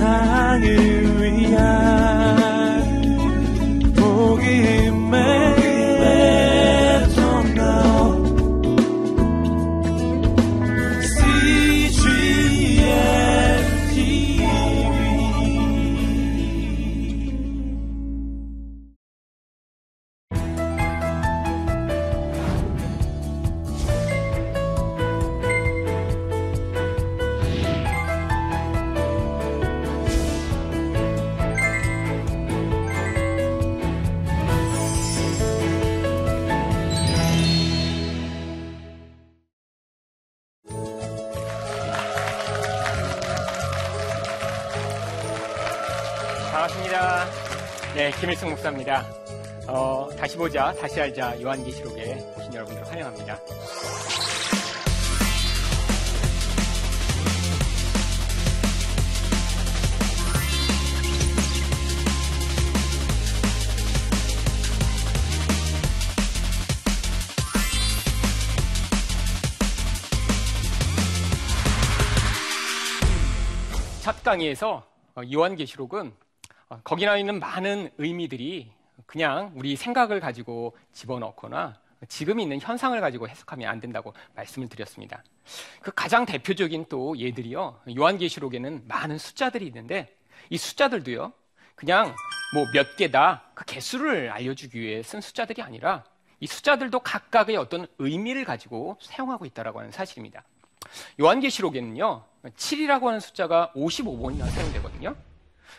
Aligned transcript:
세상을 0.00 0.89
다시 50.90 51.00
알자 51.02 51.40
요한계시록에 51.40 52.34
오신 52.36 52.52
여러분들 52.52 52.84
환영합니다. 52.84 53.38
첫 74.02 74.24
강의에서 74.24 74.84
어, 75.14 75.22
요한계시록은 75.32 76.12
어, 76.70 76.80
거기 76.82 77.06
나 77.06 77.16
있는 77.16 77.38
많은 77.38 77.90
의미들이 77.96 78.79
그냥 79.10 79.50
우리 79.56 79.74
생각을 79.74 80.20
가지고 80.20 80.76
집어넣거나 80.92 81.76
지금 82.06 82.38
있는 82.38 82.60
현상을 82.60 82.98
가지고 83.00 83.28
해석하면 83.28 83.68
안 83.68 83.80
된다고 83.80 84.14
말씀을 84.36 84.68
드렸습니다. 84.68 85.24
그 85.82 85.90
가장 85.90 86.24
대표적인 86.24 86.86
또 86.88 87.18
예들이요. 87.18 87.80
요한계시록에는 87.98 88.84
많은 88.86 89.18
숫자들이 89.18 89.66
있는데 89.66 90.16
이 90.48 90.56
숫자들도요. 90.56 91.32
그냥 91.74 92.14
뭐 92.54 92.66
몇 92.72 92.94
개다 92.94 93.50
그 93.54 93.64
개수를 93.64 94.30
알려주기 94.30 94.80
위해 94.80 95.02
쓴 95.02 95.20
숫자들이 95.20 95.60
아니라 95.60 96.04
이 96.38 96.46
숫자들도 96.46 97.00
각각의 97.00 97.56
어떤 97.56 97.88
의미를 97.98 98.44
가지고 98.44 98.96
사용하고 99.00 99.44
있다라고 99.44 99.80
하는 99.80 99.90
사실입니다. 99.90 100.44
요한계시록에는요. 101.20 102.24
7이라고 102.44 103.06
하는 103.06 103.18
숫자가 103.18 103.72
55번이나 103.74 104.48
사용되거든요. 104.48 105.16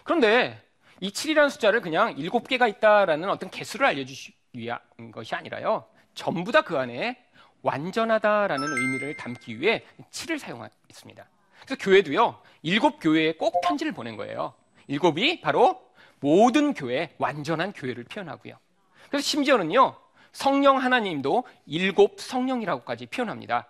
그런데 0.04 0.62
이 1.02 1.10
7이라는 1.10 1.50
숫자를 1.50 1.82
그냥 1.82 2.16
7개가 2.16 2.70
있다라는 2.70 3.30
어떤 3.30 3.50
개수를 3.50 3.88
알려주기 3.88 4.34
위한 4.54 4.80
것이 5.12 5.34
아니라요. 5.36 5.86
전부 6.14 6.52
다 6.52 6.62
그 6.62 6.78
안에 6.78 7.18
완전하다라는 7.64 8.68
의미를 8.68 9.18
담기 9.18 9.60
위해 9.60 9.84
7을 10.12 10.38
사용했습니다. 10.38 11.28
그래서 11.66 11.76
교회도요. 11.84 12.40
일곱 12.62 13.00
교회에 13.00 13.34
꼭 13.34 13.62
편지를 13.62 13.92
보낸 13.92 14.16
거예요. 14.16 14.54
일곱이 14.88 15.42
바로 15.42 15.82
모든 16.20 16.74
교회, 16.74 17.14
완전한 17.18 17.74
교회를 17.74 18.04
표현하고요. 18.04 18.56
그래서 19.10 19.24
심지어는요. 19.24 19.96
성령 20.34 20.78
하나님도 20.78 21.44
일곱 21.66 22.20
성령이라고까지 22.20 23.08
표현합니다. 23.08 23.68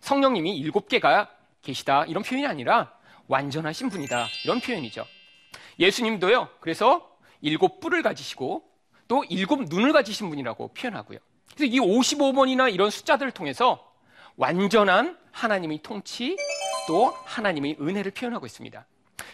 성령님이 0.00 0.56
일곱 0.58 0.88
개가 0.88 1.30
계시다 1.62 2.04
이런 2.04 2.22
표현이 2.22 2.46
아니라 2.46 2.92
완전하신 3.28 3.88
분이다 3.88 4.26
이런 4.44 4.60
표현이죠. 4.60 5.04
예수님도요. 5.78 6.48
그래서 6.60 7.16
일곱 7.40 7.80
뿔을 7.80 8.02
가지시고 8.02 8.68
또 9.08 9.24
일곱 9.24 9.64
눈을 9.64 9.92
가지신 9.92 10.28
분이라고 10.28 10.68
표현하고요. 10.68 11.18
그래서 11.54 11.72
이 11.72 11.78
55번이나 11.78 12.72
이런 12.72 12.90
숫자들을 12.90 13.32
통해서 13.32 13.92
완전한 14.36 15.18
하나님의 15.32 15.80
통치 15.82 16.36
또 16.86 17.06
하나님의 17.24 17.76
은혜를 17.80 18.12
표현하고 18.12 18.46
있습니다. 18.46 18.86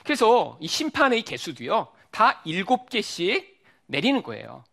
그래서 0.04 0.56
이 0.60 0.68
심판의 0.68 1.22
개수도요. 1.22 1.88
다 2.10 2.42
일곱 2.44 2.90
개씩 2.90 3.62
내리는 3.86 4.22
거예요. 4.22 4.64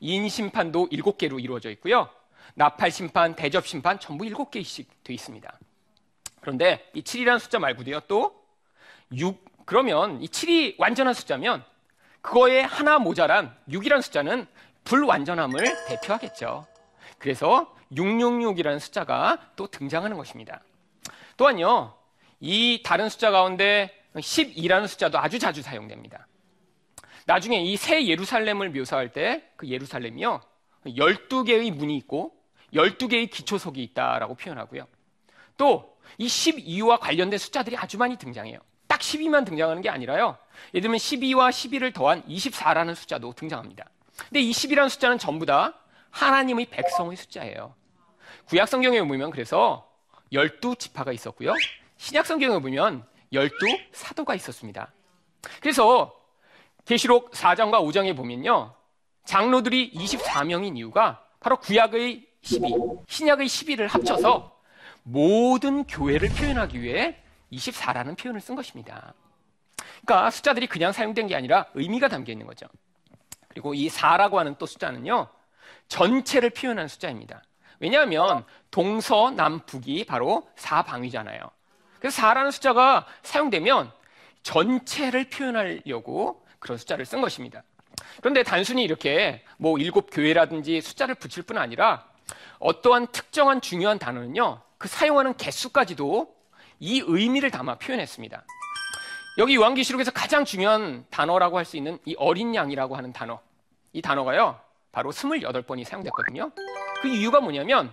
인 0.00 0.28
심판도 0.28 0.88
일곱 0.90 1.18
개로 1.18 1.38
이루어져 1.38 1.70
있고요. 1.70 2.10
나팔 2.54 2.90
심판, 2.90 3.36
대접 3.36 3.66
심판 3.66 4.00
전부 4.00 4.24
일곱 4.26 4.50
개씩 4.50 5.04
되어 5.04 5.14
있습니다. 5.14 5.58
그런데 6.40 6.90
이 6.94 7.02
7이라는 7.02 7.38
숫자 7.38 7.58
말고도요. 7.58 8.00
또 8.08 8.44
6, 9.12 9.44
그러면 9.68 10.22
이 10.22 10.28
7이 10.28 10.76
완전한 10.78 11.12
숫자면 11.12 11.62
그거에 12.22 12.62
하나 12.62 12.98
모자란 12.98 13.54
6이라는 13.68 14.00
숫자는 14.00 14.46
불완전함을 14.84 15.62
대표하겠죠. 15.88 16.66
그래서 17.18 17.76
666이라는 17.92 18.80
숫자가 18.80 19.50
또 19.56 19.66
등장하는 19.66 20.16
것입니다. 20.16 20.62
또한요, 21.36 21.94
이 22.40 22.82
다른 22.82 23.10
숫자 23.10 23.30
가운데 23.30 23.94
12라는 24.14 24.86
숫자도 24.88 25.18
아주 25.18 25.38
자주 25.38 25.60
사용됩니다. 25.60 26.26
나중에 27.26 27.60
이 27.62 27.76
새 27.76 28.06
예루살렘을 28.06 28.70
묘사할 28.70 29.12
때 29.12 29.52
그 29.56 29.68
예루살렘이요, 29.68 30.40
12개의 30.86 31.72
문이 31.72 31.94
있고 31.98 32.32
12개의 32.72 33.30
기초석이 33.30 33.82
있다라고 33.82 34.34
표현하고요. 34.34 34.86
또 35.58 35.98
이 36.16 36.26
12와 36.26 36.98
관련된 36.98 37.38
숫자들이 37.38 37.76
아주 37.76 37.98
많이 37.98 38.16
등장해요. 38.16 38.58
딱 38.98 39.00
12만 39.00 39.46
등장하는 39.46 39.80
게 39.80 39.88
아니라요. 39.88 40.36
예를 40.74 40.82
들면 40.82 40.98
12와 40.98 41.50
11을 41.50 41.94
더한 41.94 42.22
24라는 42.24 42.94
숫자도 42.96 43.32
등장합니다. 43.34 43.88
근데 44.26 44.40
이 44.40 44.50
10이라는 44.50 44.88
숫자는 44.88 45.18
전부 45.18 45.46
다 45.46 45.74
하나님의 46.10 46.66
백성의 46.66 47.16
숫자예요. 47.16 47.74
구약 48.46 48.66
성경에 48.66 49.00
보면 49.02 49.30
그래서 49.30 49.88
12 50.32 50.76
지파가 50.76 51.12
있었고요. 51.12 51.54
신약 51.96 52.26
성경에 52.26 52.58
보면 52.58 53.04
12 53.32 53.50
사도가 53.92 54.34
있었습니다. 54.34 54.92
그래서 55.60 56.12
계시록 56.84 57.30
4장과 57.32 57.80
5장에 57.80 58.16
보면요. 58.16 58.74
장로들이 59.24 59.92
24명인 59.92 60.76
이유가 60.76 61.22
바로 61.38 61.58
구약의 61.58 62.26
12, 62.42 62.74
신약의 63.06 63.46
12를 63.46 63.88
합쳐서 63.88 64.58
모든 65.04 65.84
교회를 65.84 66.30
표현하기 66.30 66.82
위해 66.82 67.22
24라는 67.52 68.16
표현을 68.18 68.40
쓴 68.40 68.54
것입니다. 68.54 69.14
그러니까 70.02 70.30
숫자들이 70.30 70.66
그냥 70.66 70.92
사용된 70.92 71.26
게 71.26 71.34
아니라 71.34 71.66
의미가 71.74 72.08
담겨 72.08 72.32
있는 72.32 72.46
거죠. 72.46 72.66
그리고 73.48 73.74
이 73.74 73.88
4라고 73.88 74.34
하는 74.34 74.54
또 74.58 74.66
숫자는요, 74.66 75.28
전체를 75.88 76.50
표현하는 76.50 76.88
숫자입니다. 76.88 77.42
왜냐하면 77.80 78.44
동서남북이 78.70 80.04
바로 80.04 80.48
사방위잖아요. 80.56 81.40
그래서 81.98 82.22
4라는 82.22 82.50
숫자가 82.52 83.06
사용되면 83.22 83.92
전체를 84.42 85.28
표현하려고 85.30 86.44
그런 86.58 86.78
숫자를 86.78 87.04
쓴 87.04 87.20
것입니다. 87.20 87.62
그런데 88.18 88.42
단순히 88.42 88.84
이렇게 88.84 89.44
뭐 89.56 89.78
일곱 89.78 90.10
교회라든지 90.12 90.80
숫자를 90.80 91.14
붙일 91.14 91.42
뿐 91.42 91.58
아니라 91.58 92.06
어떠한 92.58 93.08
특정한 93.08 93.60
중요한 93.60 93.98
단어는요, 93.98 94.60
그 94.78 94.88
사용하는 94.88 95.36
개수까지도 95.36 96.34
이 96.80 97.02
의미를 97.06 97.50
담아 97.50 97.76
표현했습니다. 97.76 98.44
여기 99.38 99.54
요한계시록에서 99.56 100.10
가장 100.10 100.44
중요한 100.44 101.04
단어라고 101.10 101.58
할 101.58 101.64
수 101.64 101.76
있는 101.76 101.98
이 102.04 102.14
어린 102.18 102.54
양이라고 102.54 102.96
하는 102.96 103.12
단어. 103.12 103.40
이 103.92 104.02
단어가요. 104.02 104.60
바로 104.92 105.12
28번이 105.12 105.84
사용됐거든요. 105.84 106.50
그 107.00 107.08
이유가 107.08 107.40
뭐냐면 107.40 107.92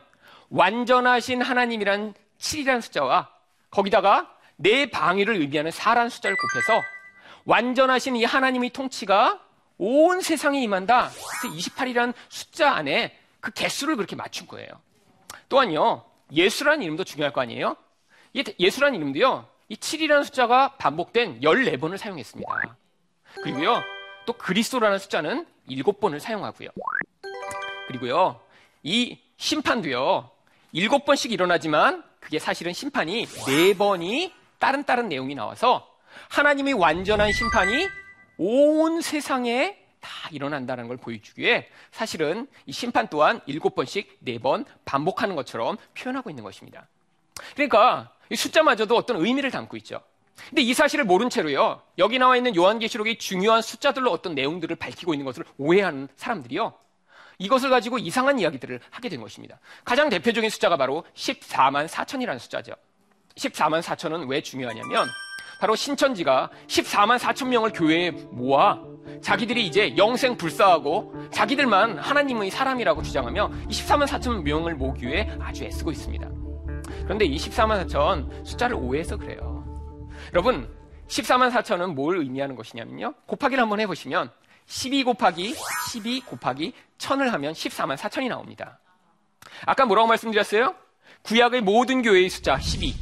완전하신 0.50 1.42
하나님이란 1.42 2.14
7이라는 2.40 2.82
숫자와 2.82 3.30
거기다가 3.70 4.32
내 4.56 4.90
방위를 4.90 5.36
의미하는 5.36 5.72
4라는 5.72 6.10
숫자를 6.10 6.38
곱해서 6.38 6.82
완전하신 7.46 8.16
이 8.16 8.24
하나님의 8.24 8.72
통치가 8.72 9.40
온 9.78 10.22
세상에 10.22 10.62
임한다. 10.64 11.10
그래서 11.42 11.56
28이라는 11.56 12.14
숫자 12.30 12.72
안에 12.74 13.18
그 13.40 13.52
개수를 13.52 13.98
그렇게 13.98 14.16
맞춘 14.16 14.48
거예요. 14.48 14.68
또한요. 15.50 16.06
예수라는 16.32 16.82
이름도 16.82 17.04
중요할 17.04 17.34
거 17.34 17.42
아니에요? 17.42 17.76
예수라는 18.60 18.96
이름도요, 19.00 19.48
이 19.70 19.76
7이라는 19.76 20.24
숫자가 20.26 20.76
반복된 20.78 21.42
14번을 21.42 21.98
사용했습니다. 21.98 22.78
그리고요, 23.42 23.82
또 24.26 24.34
그리스도라는 24.34 25.00
숫자는 25.00 25.46
7번을 25.70 26.20
사용하고요. 26.20 26.70
그리고요, 27.88 28.42
이 28.84 29.20
심판도요, 29.38 30.30
7번씩 30.74 31.32
일어나지만 31.32 32.04
그게 32.20 32.40
사실은 32.40 32.74
심판이 32.74 33.26
4번이 33.26 34.32
다른 34.60 34.84
다른 34.84 35.10
내용이 35.10 35.36
나와서 35.36 35.88
하나님의 36.30 36.74
완전한 36.74 37.32
심판이 37.32 37.88
온 38.38 39.02
세상에 39.02 39.78
다 40.00 40.10
일어난다는 40.32 40.88
걸 40.88 40.98
보여주기 40.98 41.42
위해 41.42 41.68
사실은 41.92 42.48
이 42.66 42.72
심판 42.72 43.08
또한 43.08 43.42
일곱 43.46 43.76
번씩 43.76 44.18
네번 44.20 44.66
반복하는 44.86 45.36
것처럼 45.36 45.78
표현하고 45.96 46.30
있는 46.30 46.44
것입니다. 46.44 46.88
그러니까 47.54 48.12
이 48.30 48.36
숫자마저도 48.36 48.96
어떤 48.96 49.18
의미를 49.18 49.52
담고 49.52 49.78
있죠. 49.78 50.02
근데 50.50 50.62
이 50.62 50.74
사실을 50.74 51.06
모른 51.06 51.30
채로요. 51.30 51.82
여기 51.98 52.20
나와 52.20 52.38
있는 52.38 52.56
요한계시록의 52.56 53.18
중요한 53.18 53.62
숫자들로 53.62 54.12
어떤 54.12 54.36
내용들을 54.36 54.76
밝히고 54.76 55.14
있는 55.14 55.26
것을 55.26 55.46
오해하는 55.58 56.08
사람들이요. 56.16 56.74
이것을 57.38 57.70
가지고 57.70 57.98
이상한 57.98 58.40
이야기들을 58.40 58.80
하게 58.90 59.10
된 59.10 59.22
것입니다. 59.22 59.60
가장 59.84 60.10
대표적인 60.10 60.50
숫자가 60.50 60.78
바로 60.78 61.04
14만 61.16 61.88
4천이라는 61.88 62.40
숫자죠. 62.40 62.74
14만 63.36 63.82
4천은 63.82 64.30
왜 64.30 64.42
중요하냐면 64.42 65.08
바로 65.60 65.76
신천지가 65.76 66.50
14만 66.68 67.18
4천 67.18 67.48
명을 67.48 67.72
교회에 67.72 68.12
모아 68.12 68.82
자기들이 69.22 69.66
이제 69.66 69.96
영생 69.98 70.38
불사하고 70.38 71.14
자기들만 71.32 71.98
하나님의 71.98 72.52
사람이라고 72.52 73.02
주장하며 73.02 73.52
이 73.70 73.74
14만 73.74 74.06
4천 74.08 74.44
명을 74.44 74.76
모으기 74.76 75.08
위해 75.08 75.30
아주 75.40 75.64
애쓰고 75.64 75.92
있습니다. 75.92 76.35
그런데 77.06 77.26
이 77.26 77.38
14만 77.38 77.88
4천 77.88 78.46
숫자를 78.46 78.76
오해해서 78.76 79.16
그래요. 79.16 79.64
여러분, 80.34 80.70
14만 81.08 81.52
4천은 81.52 81.94
뭘 81.94 82.18
의미하는 82.18 82.56
것이냐면요. 82.56 83.14
곱하기를 83.28 83.62
한번 83.62 83.80
해보시면 83.80 84.32
12 84.66 85.04
곱하기 85.04 85.56
12 85.92 86.22
곱하기 86.22 86.74
1000을 86.98 87.30
하면 87.30 87.54
14만 87.54 87.96
4천이 87.96 88.28
나옵니다. 88.28 88.80
아까 89.66 89.86
뭐라고 89.86 90.08
말씀드렸어요? 90.08 90.76
구약의 91.22 91.62
모든 91.62 92.02
교회의 92.02 92.30
숫자 92.30 92.60
12, 92.60 92.96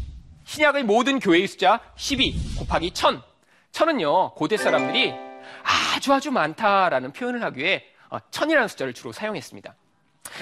신약의 0.44 0.84
모든 0.84 1.20
교회의 1.20 1.48
숫자 1.48 1.80
12 1.96 2.58
곱하기 2.60 2.92
1000. 2.92 3.22
1000은요, 3.72 4.36
고대 4.36 4.58
사람들이 4.58 5.14
아주 5.96 6.14
아주 6.14 6.32
많다라는 6.32 7.14
표현을 7.14 7.42
하기 7.44 7.62
위해 7.62 7.84
1000이라는 8.10 8.68
숫자를 8.68 8.94
주로 8.94 9.12
사용했습니다. 9.12 9.74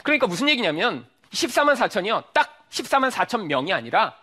그러니까 0.04 0.28
무슨 0.28 0.50
얘기냐면 0.50 1.06
14만 1.31 1.75
4천이요, 1.75 2.25
딱 2.34 2.50
14만 2.71 3.12
4천 3.12 3.45
명이 3.45 3.73
아니라 3.73 4.15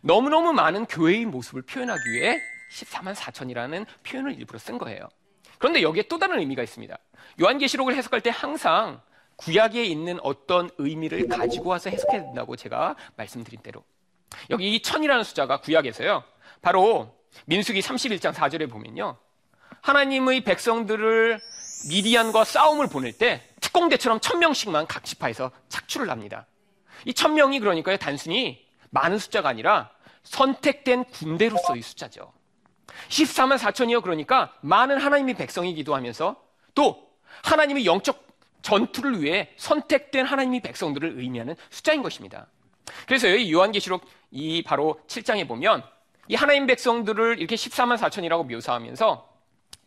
너무너무 0.00 0.52
많은 0.52 0.86
교회의 0.86 1.26
모습을 1.26 1.62
표현하기 1.62 2.10
위해 2.10 2.40
14만 2.72 3.14
4천이라는 3.14 3.86
표현을 4.04 4.34
일부러 4.34 4.58
쓴 4.58 4.78
거예요. 4.78 5.08
그런데 5.58 5.82
여기에 5.82 6.04
또 6.08 6.18
다른 6.18 6.38
의미가 6.38 6.62
있습니다. 6.62 6.96
요한계시록을 7.40 7.94
해석할 7.94 8.20
때 8.22 8.30
항상 8.32 9.00
구약에 9.36 9.84
있는 9.84 10.18
어떤 10.22 10.70
의미를 10.78 11.28
가지고 11.28 11.70
와서 11.70 11.90
해석해야 11.90 12.22
된다고 12.22 12.56
제가 12.56 12.96
말씀드린 13.16 13.60
대로. 13.62 13.84
여기 14.50 14.74
이 14.74 14.82
천이라는 14.82 15.24
숫자가 15.24 15.60
구약에서요. 15.60 16.22
바로 16.62 17.14
민수기 17.46 17.80
31장 17.80 18.32
4절에 18.32 18.70
보면요. 18.70 19.16
하나님의 19.82 20.42
백성들을 20.42 21.40
미디안과 21.88 22.44
싸움을 22.44 22.88
보낼 22.88 23.12
때 23.12 23.42
특공대처럼 23.60 24.20
천 24.20 24.38
명씩만 24.38 24.86
각 24.86 25.04
지파에서 25.04 25.50
착출을 25.68 26.10
합니다. 26.10 26.46
이 27.06 27.12
천 27.12 27.34
명이 27.34 27.60
그러니까요. 27.60 27.96
단순히 27.96 28.66
많은 28.90 29.18
숫자가 29.18 29.48
아니라 29.48 29.90
선택된 30.22 31.04
군대로서의 31.04 31.82
숫자죠. 31.82 32.32
14만 33.08 33.56
4천이요. 33.58 34.02
그러니까 34.02 34.52
많은 34.60 34.98
하나님의 34.98 35.34
백성이 35.34 35.74
기도하면서 35.74 36.36
또 36.74 37.10
하나님의 37.42 37.86
영적 37.86 38.28
전투를 38.62 39.22
위해 39.22 39.52
선택된 39.56 40.26
하나님의 40.26 40.60
백성들을 40.60 41.18
의미하는 41.18 41.56
숫자인 41.70 42.02
것입니다. 42.02 42.46
그래서 43.06 43.30
여기 43.30 43.50
요한계시록 43.52 44.04
이 44.32 44.62
바로 44.62 45.00
7장에 45.06 45.48
보면 45.48 45.82
이 46.28 46.34
하나님 46.34 46.66
백성들을 46.66 47.38
이렇게 47.38 47.54
14만 47.56 47.96
4천이라고 47.96 48.50
묘사하면서 48.52 49.28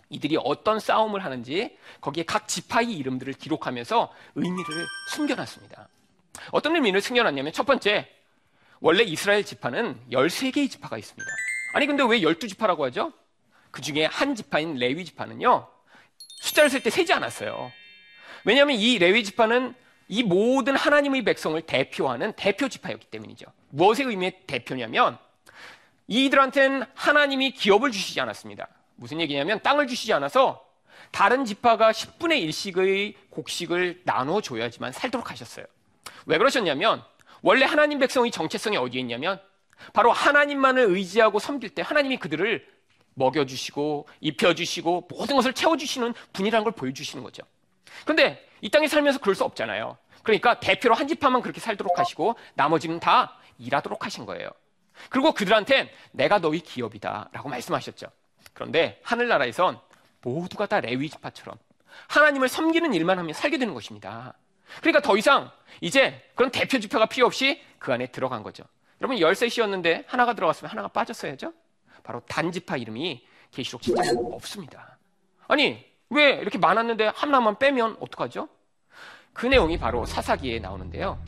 이들이 0.10 0.38
어떤 0.44 0.80
싸움을 0.80 1.24
하는지 1.24 1.78
거기에 2.02 2.24
각 2.24 2.48
지파의 2.48 2.92
이름들을 2.94 3.34
기록하면서 3.34 4.12
의미를 4.36 4.86
숨겨놨습니다. 5.12 5.88
어떤 6.52 6.76
의미를 6.76 7.02
숨겨놨냐면 7.02 7.54
첫 7.54 7.66
번째, 7.66 8.10
원래 8.80 9.04
이스라엘 9.04 9.46
지파는 9.46 10.00
13개의 10.12 10.70
지파가 10.70 10.98
있습니다. 10.98 11.32
아니 11.74 11.88
근데 11.88 12.04
왜 12.04 12.20
12지파라고 12.20 12.82
하죠? 12.82 13.14
그 13.72 13.82
중에 13.82 14.06
한 14.06 14.36
지파인 14.36 14.76
레위 14.76 15.06
지파는요. 15.06 15.68
숫자를 16.42 16.70
쓸때 16.70 16.90
세지 16.90 17.14
않았어요. 17.14 17.72
왜냐하면 18.46 18.76
이 18.76 19.00
레위 19.00 19.24
지파는 19.24 19.74
이 20.10 20.22
모든 20.22 20.76
하나님의 20.76 21.24
백성을 21.24 21.60
대표하는 21.62 22.34
대표 22.34 22.68
지파였기 22.68 23.08
때문이죠. 23.08 23.46
무엇의 23.70 24.06
의미의 24.06 24.42
대표냐면 24.46 25.18
이들한테는 26.08 26.84
하나님이 26.94 27.52
기업을 27.52 27.92
주시지 27.92 28.20
않았습니다. 28.20 28.68
무슨 28.96 29.22
얘기냐면 29.22 29.62
땅을 29.62 29.88
주시지 29.88 30.14
않아서 30.14 30.64
다른 31.12 31.46
지파가 31.46 31.92
10분의 31.92 32.48
1씩의 32.48 33.16
곡식을 33.30 34.02
나눠 34.04 34.42
줘야지만 34.42 34.92
살도록 34.92 35.32
하셨어요. 35.32 35.66
왜 36.26 36.38
그러셨냐면 36.38 37.04
원래 37.42 37.66
하나님 37.66 38.00
백성의 38.00 38.32
정체성이 38.32 38.78
어디에 38.78 39.02
있냐면 39.02 39.40
바로 39.92 40.12
하나님만을 40.12 40.84
의지하고 40.90 41.40
섬길 41.40 41.72
때 41.72 41.82
하나님이 41.82 42.18
그들을 42.18 42.66
먹여주시고 43.16 44.08
입혀주시고 44.22 45.08
모든 45.10 45.36
것을 45.36 45.54
채워주시는 45.54 46.14
분이라는 46.34 46.64
걸 46.64 46.74
보여주시는 46.74 47.24
거죠. 47.24 47.44
그런데 48.04 48.48
이 48.62 48.70
땅에 48.70 48.88
살면서 48.88 49.20
그럴 49.20 49.36
수 49.36 49.44
없잖아요. 49.44 49.98
그러니까 50.24 50.60
대표로 50.60 50.96
한 50.96 51.08
지파만 51.08 51.42
그렇게 51.42 51.60
살도록 51.60 52.00
하시고 52.00 52.36
나머지는 52.56 53.00
다 53.00 53.38
일하도록 53.60 54.06
하신 54.06 54.26
거예요. 54.26 54.50
그리고 55.10 55.34
그들한테 55.34 55.94
내가 56.12 56.40
너희 56.40 56.60
기업이다 56.60 57.30
라고 57.34 57.50
말씀하셨죠. 57.50 58.08
그런데 58.54 59.00
하늘나라에선 59.04 59.80
모두가 60.22 60.66
다 60.68 60.80
레위 60.80 61.10
지파처럼 61.10 61.58
하나님을 62.08 62.48
섬기는 62.48 62.94
일만 62.94 63.20
하면 63.20 63.34
살게 63.34 63.58
되는 63.58 63.74
것입니다. 63.74 64.34
그러니까 64.80 65.02
더 65.02 65.18
이상 65.18 65.52
이제 65.82 66.22
그런 66.36 66.52
대표 66.52 66.80
지표가 66.80 67.08
필요 67.08 67.26
없이 67.26 67.62
그 67.80 67.92
안에 67.92 68.08
들어간 68.08 68.44
거죠. 68.44 68.64
여러분 69.02 69.20
열셋이었는데 69.20 70.06
하나가 70.08 70.34
들어갔으면 70.34 70.72
하나가 70.72 70.88
빠졌어야죠. 70.88 71.54
바로 72.04 72.22
단지파 72.28 72.78
이름이 72.78 73.26
계시록 73.52 73.82
7장에 73.82 74.34
없습니다. 74.34 74.98
아니 75.48 75.86
왜 76.10 76.32
이렇게 76.32 76.58
많았는데 76.58 77.12
하나만 77.16 77.60
빼면 77.60 77.98
어떡하죠? 78.00 78.48
그 79.34 79.48
내용이 79.48 79.78
바로 79.78 80.06
사사기에 80.06 80.60
나오는데요. 80.60 81.20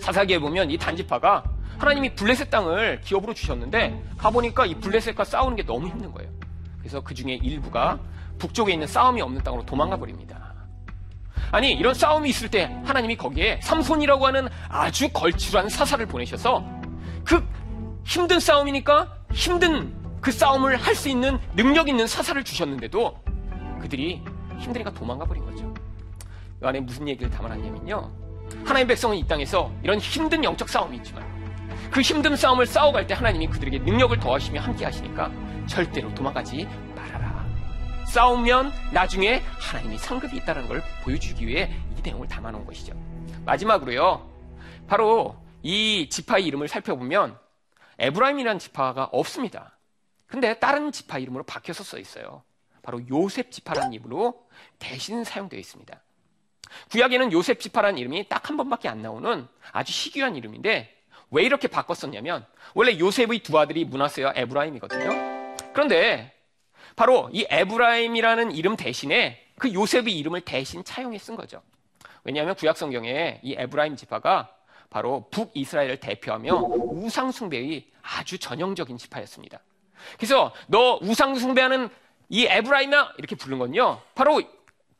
사사기에 0.00 0.38
보면 0.38 0.70
이 0.70 0.78
단지파가 0.78 1.44
하나님이 1.78 2.14
블레셋 2.14 2.50
땅을 2.50 3.00
기업으로 3.02 3.34
주셨는데 3.34 4.02
가보니까 4.18 4.66
이 4.66 4.74
블레셋과 4.74 5.24
싸우는 5.24 5.56
게 5.56 5.64
너무 5.64 5.86
힘든 5.88 6.12
거예요. 6.12 6.30
그래서 6.78 7.00
그 7.00 7.14
중에 7.14 7.34
일부가 7.34 8.00
북쪽에 8.38 8.72
있는 8.72 8.86
싸움이 8.86 9.20
없는 9.20 9.42
땅으로 9.42 9.64
도망가 9.64 9.96
버립니다. 9.96 10.47
아니 11.50 11.72
이런 11.72 11.94
싸움이 11.94 12.28
있을 12.28 12.48
때 12.50 12.64
하나님이 12.84 13.16
거기에 13.16 13.60
삼손이라고 13.62 14.26
하는 14.26 14.48
아주 14.68 15.08
걸출한 15.10 15.68
사사를 15.68 16.04
보내셔서 16.06 16.64
그 17.24 17.46
힘든 18.04 18.40
싸움이니까 18.40 19.14
힘든 19.32 19.94
그 20.20 20.32
싸움을 20.32 20.76
할 20.76 20.94
수 20.94 21.08
있는 21.08 21.38
능력 21.54 21.88
있는 21.88 22.06
사사를 22.06 22.42
주셨는데도 22.42 23.16
그들이 23.80 24.22
힘드니까 24.58 24.92
도망가 24.92 25.24
버린 25.24 25.44
거죠. 25.44 25.72
이 26.62 26.66
안에 26.66 26.80
무슨 26.80 27.06
얘기를 27.08 27.30
담아놨냐면요. 27.30 28.10
하나님 28.64 28.88
백성은 28.88 29.16
이 29.16 29.26
땅에서 29.26 29.70
이런 29.82 29.98
힘든 29.98 30.42
영적 30.42 30.68
싸움이 30.68 30.96
있지만 30.96 31.22
그 31.90 32.00
힘든 32.00 32.34
싸움을 32.34 32.66
싸워갈 32.66 33.06
때 33.06 33.14
하나님이 33.14 33.46
그들에게 33.48 33.78
능력을 33.78 34.18
더하시며 34.18 34.60
함께 34.60 34.84
하시니까 34.84 35.30
절대로 35.66 36.12
도망가지. 36.14 36.66
싸우면 38.12 38.72
나중에 38.92 39.42
하나님이 39.58 39.98
상급이 39.98 40.36
있다는 40.38 40.66
걸 40.66 40.82
보여주기 41.02 41.46
위해 41.46 41.70
이 41.96 42.02
내용을 42.02 42.26
담아놓은 42.26 42.64
것이죠. 42.64 42.94
마지막으로요. 43.44 44.28
바로 44.86 45.36
이 45.62 46.08
지파의 46.08 46.46
이름을 46.46 46.68
살펴보면 46.68 47.38
에브라임이라는 47.98 48.58
지파가 48.58 49.04
없습니다. 49.12 49.76
근데 50.26 50.58
다른 50.58 50.90
지파 50.90 51.18
이름으로 51.18 51.44
바뀌어서 51.44 51.84
써 51.84 51.98
있어요. 51.98 52.42
바로 52.82 53.00
요셉 53.10 53.50
지파라는 53.50 53.92
이름으로 53.92 54.48
대신 54.78 55.24
사용되어 55.24 55.60
있습니다. 55.60 56.00
구약에는 56.90 57.32
요셉 57.32 57.60
지파라는 57.60 57.98
이름이 57.98 58.28
딱 58.28 58.48
한 58.48 58.56
번밖에 58.56 58.88
안 58.88 59.02
나오는 59.02 59.46
아주 59.72 59.92
희귀한 59.92 60.36
이름인데 60.36 60.94
왜 61.30 61.42
이렇게 61.42 61.68
바꿨었냐면 61.68 62.46
원래 62.74 62.98
요셉의 62.98 63.40
두 63.40 63.58
아들이 63.58 63.84
문하세와 63.84 64.32
에브라임이거든요. 64.34 65.56
그런데 65.74 66.37
바로 66.98 67.30
이 67.32 67.46
에브라임이라는 67.48 68.50
이름 68.50 68.76
대신에 68.76 69.40
그 69.56 69.72
요셉의 69.72 70.18
이름을 70.18 70.40
대신 70.40 70.82
차용해 70.82 71.16
쓴 71.18 71.36
거죠. 71.36 71.62
왜냐하면 72.24 72.56
구약 72.56 72.76
성경에 72.76 73.38
이 73.44 73.54
에브라임 73.56 73.94
지파가 73.94 74.52
바로 74.90 75.28
북이스라엘을 75.30 76.00
대표하며 76.00 76.56
우상숭배의 76.56 77.86
아주 78.02 78.36
전형적인 78.40 78.98
지파였습니다. 78.98 79.60
그래서 80.16 80.52
너 80.66 80.98
우상숭배하는 81.00 81.88
이 82.30 82.46
에브라임아 82.46 83.12
이렇게 83.16 83.36
부른 83.36 83.60
건요. 83.60 84.02
바로 84.16 84.42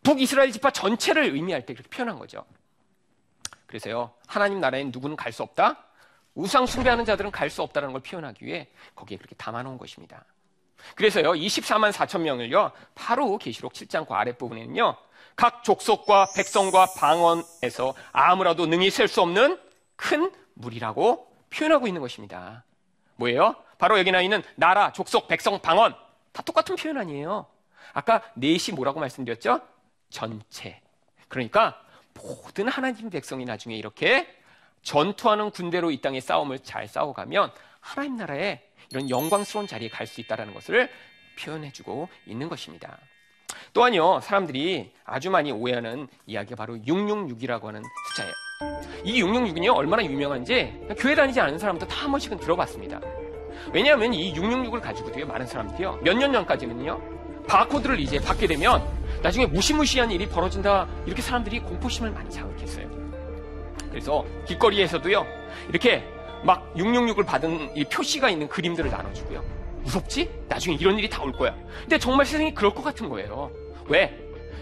북이스라엘 0.04 0.52
지파 0.52 0.70
전체를 0.70 1.24
의미할 1.34 1.66
때 1.66 1.74
그렇게 1.74 1.90
표현한 1.90 2.20
거죠. 2.20 2.44
그래서요. 3.66 4.12
하나님 4.28 4.60
나라엔 4.60 4.92
누구는 4.92 5.16
갈 5.16 5.32
수 5.32 5.42
없다. 5.42 5.84
우상 6.36 6.66
숭배하는 6.66 7.04
자들은 7.04 7.32
갈 7.32 7.50
수 7.50 7.62
없다는 7.62 7.90
걸 7.90 8.02
표현하기 8.02 8.46
위해 8.46 8.68
거기에 8.94 9.18
그렇게 9.18 9.34
담아 9.34 9.64
놓은 9.64 9.78
것입니다. 9.78 10.24
그래서요, 10.94 11.32
24만 11.32 11.92
4천 11.92 12.20
명을요, 12.20 12.72
바로 12.94 13.38
계시록 13.38 13.72
7장 13.72 14.06
그 14.06 14.14
아랫부분에는요, 14.14 14.96
각 15.36 15.62
족속과 15.62 16.28
백성과 16.34 16.86
방언에서 16.96 17.94
아무라도 18.12 18.66
능히 18.66 18.90
셀 18.90 19.08
수 19.08 19.22
없는 19.22 19.58
큰 19.96 20.32
물이라고 20.54 21.32
표현하고 21.50 21.86
있는 21.86 22.00
것입니다. 22.00 22.64
뭐예요? 23.16 23.54
바로 23.78 23.98
여기 23.98 24.10
나 24.10 24.20
있는 24.20 24.42
나라, 24.56 24.92
족속, 24.92 25.28
백성, 25.28 25.60
방언. 25.60 25.94
다 26.32 26.42
똑같은 26.42 26.76
표현 26.76 26.98
아니에요. 26.98 27.46
아까 27.92 28.22
넷이 28.34 28.74
뭐라고 28.74 29.00
말씀드렸죠? 29.00 29.60
전체. 30.10 30.80
그러니까 31.28 31.80
모든 32.14 32.68
하나님 32.68 33.10
백성이 33.10 33.44
나중에 33.44 33.76
이렇게 33.76 34.28
전투하는 34.82 35.50
군대로 35.50 35.90
이 35.90 36.00
땅의 36.00 36.20
싸움을 36.20 36.60
잘 36.60 36.88
싸워가면 36.88 37.52
하나님 37.80 38.16
나라에 38.16 38.62
이런 38.90 39.10
영광스러운 39.10 39.66
자리에 39.66 39.88
갈 39.88 40.06
수 40.06 40.20
있다는 40.20 40.54
것을 40.54 40.88
표현해주고 41.38 42.08
있는 42.26 42.48
것입니다. 42.48 42.98
또한요, 43.72 44.20
사람들이 44.20 44.92
아주 45.04 45.30
많이 45.30 45.52
오해하는 45.52 46.08
이야기가 46.26 46.56
바로 46.56 46.76
666이라고 46.76 47.64
하는 47.64 47.82
숫자예요. 48.08 48.32
이 49.04 49.22
666은요, 49.22 49.74
얼마나 49.74 50.04
유명한지 50.04 50.72
교회 50.98 51.14
다니지 51.14 51.40
않은 51.40 51.58
사람도 51.58 51.86
다 51.86 51.98
한 51.98 52.10
번씩은 52.10 52.38
들어봤습니다. 52.38 53.00
왜냐하면 53.72 54.14
이 54.14 54.32
666을 54.34 54.80
가지고 54.80 55.12
되게 55.12 55.24
많은 55.24 55.46
사람들이요, 55.46 56.00
몇 56.02 56.16
년 56.16 56.32
전까지는요, 56.32 57.44
바코드를 57.46 58.00
이제 58.00 58.18
받게 58.18 58.46
되면 58.46 58.82
나중에 59.22 59.46
무시무시한 59.46 60.10
일이 60.10 60.28
벌어진다, 60.28 60.88
이렇게 61.06 61.22
사람들이 61.22 61.60
공포심을 61.60 62.10
많이 62.10 62.30
자극했어요. 62.30 62.88
그래서 63.90 64.24
길거리에서도요, 64.46 65.26
이렇게 65.68 66.04
막 66.44 66.72
666을 66.74 67.26
받은 67.26 67.76
이 67.76 67.84
표시가 67.84 68.30
있는 68.30 68.48
그림들을 68.48 68.90
나눠주고요. 68.90 69.42
무섭지? 69.82 70.30
나중에 70.48 70.76
이런 70.76 70.98
일이 70.98 71.08
다 71.08 71.22
올 71.22 71.32
거야. 71.32 71.54
근데 71.80 71.98
정말 71.98 72.26
세상이 72.26 72.54
그럴 72.54 72.74
것 72.74 72.82
같은 72.82 73.08
거예요. 73.08 73.50
왜? 73.86 74.16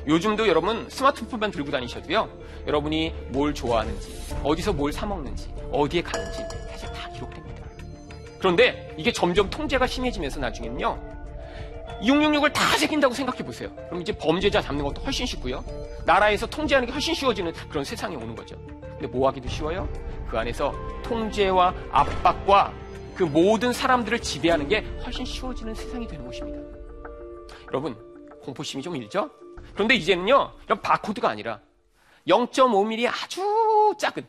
요즘도 0.07 0.47
여러분 0.47 0.89
스마트폰만 0.89 1.51
들고 1.51 1.71
다니셔도요. 1.71 2.29
여러분이 2.67 3.13
뭘 3.29 3.53
좋아하는지, 3.55 4.35
어디서 4.45 4.73
뭘 4.73 4.93
사먹는지, 4.93 5.49
어디에 5.73 6.03
가는지 6.03 6.39
사실 6.71 6.89
다 6.93 7.09
기록됩니다. 7.11 7.63
그런데 8.39 8.95
이게 8.97 9.11
점점 9.13 9.51
통제가 9.51 9.87
심해지면서 9.87 10.39
나중에는요. 10.41 11.17
666을 12.03 12.53
다 12.53 12.77
새긴다고 12.77 13.15
생각해 13.15 13.43
보세요. 13.43 13.71
그럼 13.89 14.03
이제 14.03 14.13
범죄자 14.13 14.61
잡는 14.61 14.85
것도 14.85 15.01
훨씬 15.03 15.27
쉽고요. 15.27 15.65
나라에서 16.05 16.47
통제하는 16.47 16.87
게 16.87 16.93
훨씬 16.93 17.15
쉬워지는 17.15 17.53
그런 17.69 17.85
세상이 17.85 18.15
오는 18.17 18.35
거죠. 18.37 18.57
근데 18.99 19.07
뭐 19.07 19.29
하기도 19.29 19.49
쉬워요? 19.49 19.89
그 20.29 20.39
안에서 20.39 20.75
통제와 21.05 21.75
압박과 21.91 22.73
그 23.15 23.25
모든 23.25 23.73
사람들을 23.73 24.21
지배하는 24.21 24.69
게 24.69 24.81
훨씬 25.05 25.25
쉬워지는 25.25 25.75
세상이 25.75 26.07
되는 26.07 26.25
것입니다. 26.25 26.59
여러분, 27.69 27.95
공포심이 28.43 28.83
좀 28.83 28.97
일죠? 28.97 29.31
그런데 29.75 29.95
이제는요, 29.95 30.53
이런 30.65 30.81
바코드가 30.81 31.29
아니라 31.29 31.61
0.5mm 32.27 33.07
아주 33.09 33.95
작은 33.99 34.27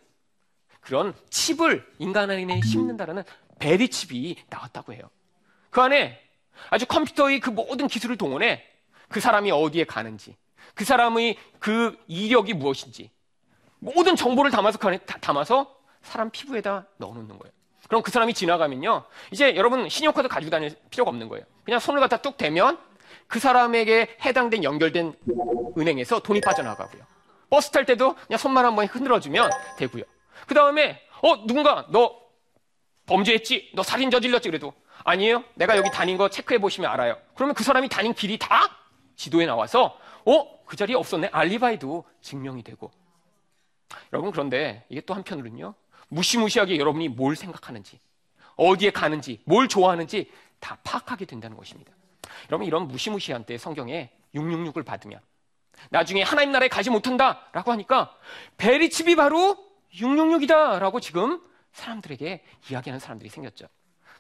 그런 0.82 1.14
칩을 1.30 1.86
인간 2.00 2.30
안에 2.30 2.62
심는다라는 2.62 3.24
베리 3.60 3.90
칩이 3.90 4.36
나왔다고 4.50 4.94
해요. 4.94 5.10
그 5.70 5.82
안에 5.82 6.20
아주 6.70 6.86
컴퓨터의 6.86 7.40
그 7.40 7.50
모든 7.50 7.88
기술을 7.88 8.18
동원해 8.18 8.64
그 9.10 9.20
사람이 9.20 9.52
어디에 9.52 9.86
가는지, 9.86 10.36
그 10.74 10.84
사람의 10.86 11.38
그 11.60 11.98
이력이 12.08 12.54
무엇인지, 12.54 13.12
모든 13.80 14.16
정보를 14.16 14.52
담아서 14.52 14.78
담아서 15.22 15.76
사람 16.02 16.30
피부에다 16.30 16.86
넣어놓는 16.98 17.38
거예요. 17.40 17.54
그럼 17.88 18.02
그 18.02 18.12
사람이 18.12 18.34
지나가면요. 18.34 19.06
이제 19.32 19.56
여러분 19.56 19.88
신용카드 19.88 20.28
가지고 20.28 20.52
다닐 20.52 20.76
필요가 20.90 21.10
없는 21.10 21.30
거예요. 21.30 21.46
그냥 21.64 21.80
손을 21.80 22.00
갖다 22.02 22.18
뚝 22.18 22.38
대면 22.38 22.78
그 23.28 23.40
사람에게 23.40 24.18
해당된 24.26 24.64
연결된 24.64 25.14
은행에서 25.78 26.20
돈이 26.20 26.42
빠져나가고요. 26.42 27.04
버스 27.50 27.72
탈 27.72 27.86
때도 27.86 28.16
그냥 28.16 28.38
손만 28.38 28.66
한 28.66 28.76
번 28.76 28.86
흔들어주면 28.88 29.50
되고요. 29.78 30.04
그 30.48 30.54
다음에 30.54 31.02
어 31.22 31.46
누군가 31.48 31.86
너 31.90 32.14
범죄했지? 33.06 33.72
너 33.74 33.84
살인 33.84 34.12
저질렀지? 34.12 34.50
그래도 34.50 34.74
아니에요. 35.06 35.44
내가 35.56 35.78
여기 35.78 35.90
다닌 35.92 36.18
거 36.18 36.30
체크해 36.30 36.60
보시면 36.60 36.92
알아요. 36.92 37.18
그러면 37.36 37.56
그 37.56 37.64
사람이 37.64 37.88
다닌 37.88 38.14
길이 38.14 38.38
다 38.38 38.78
지도에 39.16 39.46
나와서 39.46 39.98
어? 40.26 40.58
그 40.66 40.76
자리에 40.76 40.96
없었네. 40.98 41.30
알리바이도 41.32 42.04
증명이 42.22 42.64
되고. 42.64 42.92
여러분 44.14 44.32
그런데 44.32 44.86
이게 44.90 45.02
또 45.02 45.14
한편으로는요. 45.14 45.74
무시무시하게 46.10 46.78
여러분이 46.78 47.10
뭘 47.10 47.36
생각하는지, 47.36 48.00
어디에 48.56 48.92
가는지, 48.92 49.42
뭘 49.46 49.68
좋아하는지 49.68 50.32
다 50.60 50.78
파악하게 50.84 51.26
된다는 51.26 51.58
것입니다. 51.58 51.92
여러분 52.50 52.66
이런 52.68 52.88
무시무시한 52.88 53.44
때 53.46 53.58
성경에 53.58 54.12
666을 54.36 54.86
받으면 54.86 55.20
나중에 55.90 56.24
하나님 56.24 56.52
나라에 56.52 56.68
가지 56.70 56.90
못한다라고 56.90 57.72
하니까 57.72 58.16
베리칩이 58.58 59.16
바로 59.16 59.58
666이다라고 59.94 61.02
지금 61.02 61.42
사람들에게 61.72 62.44
이야기하는 62.70 63.00
사람들이 63.00 63.30
생겼죠. 63.30 63.68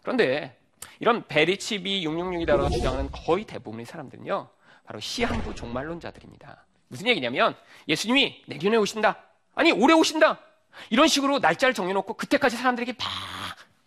그런데 0.02 0.58
이런 1.00 1.26
베리칩이 1.28 2.06
666이다라고 2.06 2.72
주장하는 2.72 3.10
거의 3.12 3.46
대부분의 3.46 3.86
사람들은요. 3.86 4.50
바로 4.86 5.00
시한부 5.00 5.56
종말론자들입니다. 5.56 6.66
무슨 6.88 7.08
얘기냐면 7.08 7.56
예수님이 7.88 8.44
내년에 8.48 8.78
오신다. 8.78 9.27
아니 9.58 9.72
올해 9.72 9.94
오신다. 9.96 10.40
이런 10.92 11.08
식으로 11.08 11.40
날짜를 11.40 11.74
정해놓고 11.74 12.14
그때까지 12.14 12.56
사람들에게 12.56 12.94
막 12.94 13.08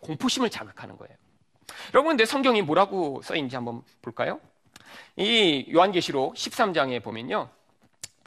공포심을 0.01 0.51
자극하는 0.51 0.97
거예요. 0.97 1.17
여러분, 1.95 2.11
근데 2.11 2.27
성경이 2.27 2.63
뭐라고 2.63 3.23
써있는지 3.23 3.55
한번 3.55 3.83
볼까요? 4.03 4.41
이 5.17 5.67
요한계시록 5.73 6.35
13장에 6.35 7.03
보면요. 7.03 7.49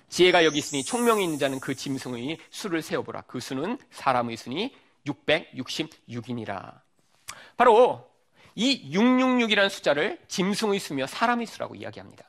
지혜가 0.08 0.46
여기 0.46 0.60
있으니 0.60 0.84
총명이 0.84 1.24
있는 1.24 1.38
자는 1.38 1.60
그 1.60 1.76
짐승의 1.76 2.38
수를 2.50 2.82
세어보라. 2.82 3.24
그 3.24 3.42
수는 3.42 3.78
사람의 3.92 4.38
수니 4.38 4.74
666이니라. 5.06 6.80
바로 7.58 8.10
이 8.56 8.90
666이라는 8.96 9.70
숫자를 9.70 10.18
짐승의 10.30 10.80
수며 10.80 11.08
사람의 11.08 11.46
수라고 11.48 11.76
이야기합니다. 11.76 12.24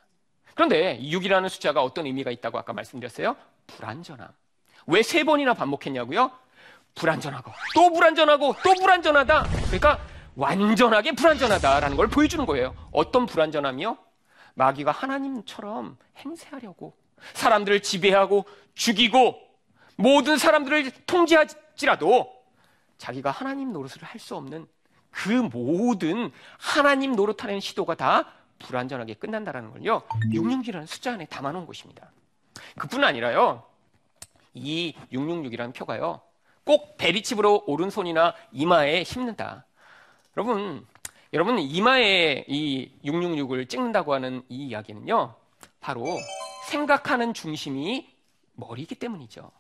그런데 0.55 0.99
6이라는 0.99 1.49
숫자가 1.49 1.85
어떤 1.85 2.07
의미가 2.07 2.33
있다고 2.33 2.59
아까 2.59 2.73
말씀드렸어요? 2.73 3.37
불안전함. 3.69 4.29
왜 4.87 5.03
세 5.03 5.25
번이나 5.25 5.55
반복했냐고요? 5.55 6.31
불안전하고 6.95 7.53
또 7.75 7.93
불안전하고 7.93 8.55
또 8.63 8.75
불안전하다. 8.75 9.43
그러니까 9.67 9.99
완전하게 10.37 11.13
불안전하다라는 11.13 11.97
걸 11.97 12.09
보여주는 12.09 12.45
거예요. 12.47 12.75
어떤 12.93 13.27
불안전함이요? 13.27 13.97
마귀가 14.55 14.91
하나님처럼 14.93 15.97
행세하려고 16.19 16.95
사람들을 17.33 17.81
지배하고 17.83 18.45
죽이고 18.75 19.41
모든 19.97 20.37
사람들을 20.39 20.91
통제하지라도 21.07 22.33
자기가 22.99 23.31
하나님 23.31 23.73
노릇을 23.73 24.03
할 24.05 24.21
수 24.21 24.37
없는 24.37 24.67
그 25.11 25.29
모든 25.31 26.31
하나님 26.59 27.13
노릇하는 27.15 27.61
시도가 27.61 27.95
다 27.95 28.27
불안전하게 28.59 29.15
끝난다라는 29.15 29.71
걸요. 29.73 30.03
666이라는 30.33 30.87
숫자 30.87 31.13
안에 31.13 31.27
담아놓은 31.27 31.67
것입니다. 31.67 32.11
그뿐 32.79 33.03
아니라요. 33.05 33.65
이 34.55 34.95
666이라는 35.13 35.75
표가요. 35.75 36.21
꼭 36.65 36.97
베리칩으로 36.97 37.65
오른손이나 37.67 38.35
이마에 38.53 39.05
심는다. 39.05 39.67
여러분, 40.37 40.87
여러분 41.33 41.59
이마에 41.59 42.45
이 42.49 42.91
666을 43.05 43.69
찍는다고 43.69 44.15
하는 44.15 44.43
이 44.49 44.69
이야기는요. 44.69 45.35
바로 45.81 46.05
생각하는 46.69 47.35
중심이 47.35 48.09
머리이기 48.55 48.95
때문이죠. 48.95 49.51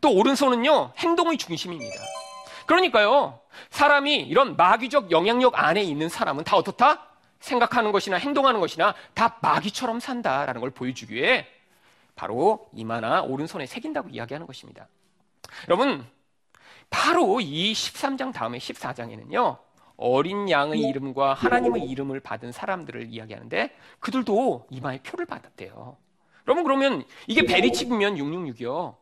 또 0.00 0.14
오른손은요. 0.14 0.92
행동의 0.96 1.38
중심입니다. 1.38 1.96
그러니까요. 2.66 3.40
사람이 3.70 4.16
이런 4.16 4.56
마귀적 4.56 5.10
영향력 5.10 5.58
안에 5.58 5.82
있는 5.82 6.08
사람은 6.08 6.44
다 6.44 6.56
어떻다? 6.56 7.08
생각하는 7.40 7.92
것이나 7.92 8.16
행동하는 8.16 8.60
것이나 8.60 8.94
다 9.14 9.38
마귀처럼 9.40 10.00
산다라는 10.00 10.60
걸 10.60 10.70
보여주기 10.70 11.14
위해 11.14 11.46
바로 12.18 12.68
이마나 12.74 13.22
오른손에 13.22 13.64
새긴다고 13.66 14.08
이야기하는 14.08 14.48
것입니다. 14.48 14.88
여러분, 15.68 16.04
바로 16.90 17.40
이 17.40 17.72
13장 17.72 18.32
다음에 18.32 18.58
14장에는요, 18.58 19.58
어린 19.96 20.50
양의 20.50 20.80
이름과 20.80 21.34
하나님의 21.34 21.84
이름을 21.84 22.18
받은 22.18 22.50
사람들을 22.50 23.06
이야기하는데, 23.06 23.76
그들도 24.00 24.66
이마에 24.70 25.00
표를 25.04 25.26
받았대요. 25.26 25.96
여러분, 26.48 26.64
그러면 26.64 27.04
이게 27.28 27.42
베리칩이면 27.46 28.16
666이요. 28.16 28.96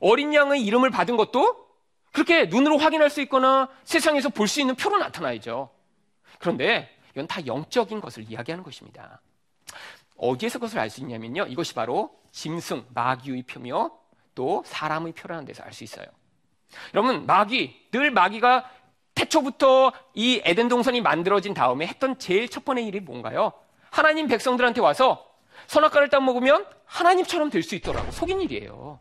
어린 0.00 0.32
양의 0.32 0.64
이름을 0.64 0.88
받은 0.90 1.18
것도 1.18 1.68
그렇게 2.12 2.46
눈으로 2.46 2.78
확인할 2.78 3.10
수 3.10 3.20
있거나 3.22 3.68
세상에서 3.84 4.30
볼 4.30 4.48
수 4.48 4.60
있는 4.60 4.74
표로 4.74 4.96
나타나야죠. 4.98 5.68
그런데 6.38 6.88
이건 7.12 7.26
다 7.26 7.44
영적인 7.44 8.00
것을 8.00 8.24
이야기하는 8.30 8.64
것입니다. 8.64 9.20
어디에서 10.30 10.58
그것을 10.58 10.78
알 10.78 10.90
수 10.90 11.00
있냐면요. 11.00 11.46
이것이 11.46 11.74
바로 11.74 12.14
짐승, 12.32 12.86
마귀의 12.94 13.42
표며 13.44 13.90
또 14.34 14.62
사람의 14.66 15.12
표라는 15.12 15.44
데서 15.44 15.62
알 15.62 15.72
수 15.72 15.84
있어요. 15.84 16.06
여러분, 16.94 17.26
마귀, 17.26 17.88
늘 17.92 18.10
마귀가 18.10 18.68
태초부터 19.14 19.92
이 20.14 20.40
에덴 20.44 20.68
동산이 20.68 21.00
만들어진 21.00 21.54
다음에 21.54 21.86
했던 21.86 22.18
제일 22.18 22.48
첫 22.48 22.64
번째 22.64 22.82
일이 22.82 23.00
뭔가요? 23.00 23.52
하나님 23.90 24.26
백성들한테 24.26 24.80
와서 24.80 25.24
선악과를 25.68 26.08
딱 26.08 26.24
먹으면 26.24 26.66
하나님처럼 26.86 27.50
될 27.50 27.62
수 27.62 27.76
있더라고 27.76 28.10
속인 28.10 28.40
일이에요. 28.40 28.98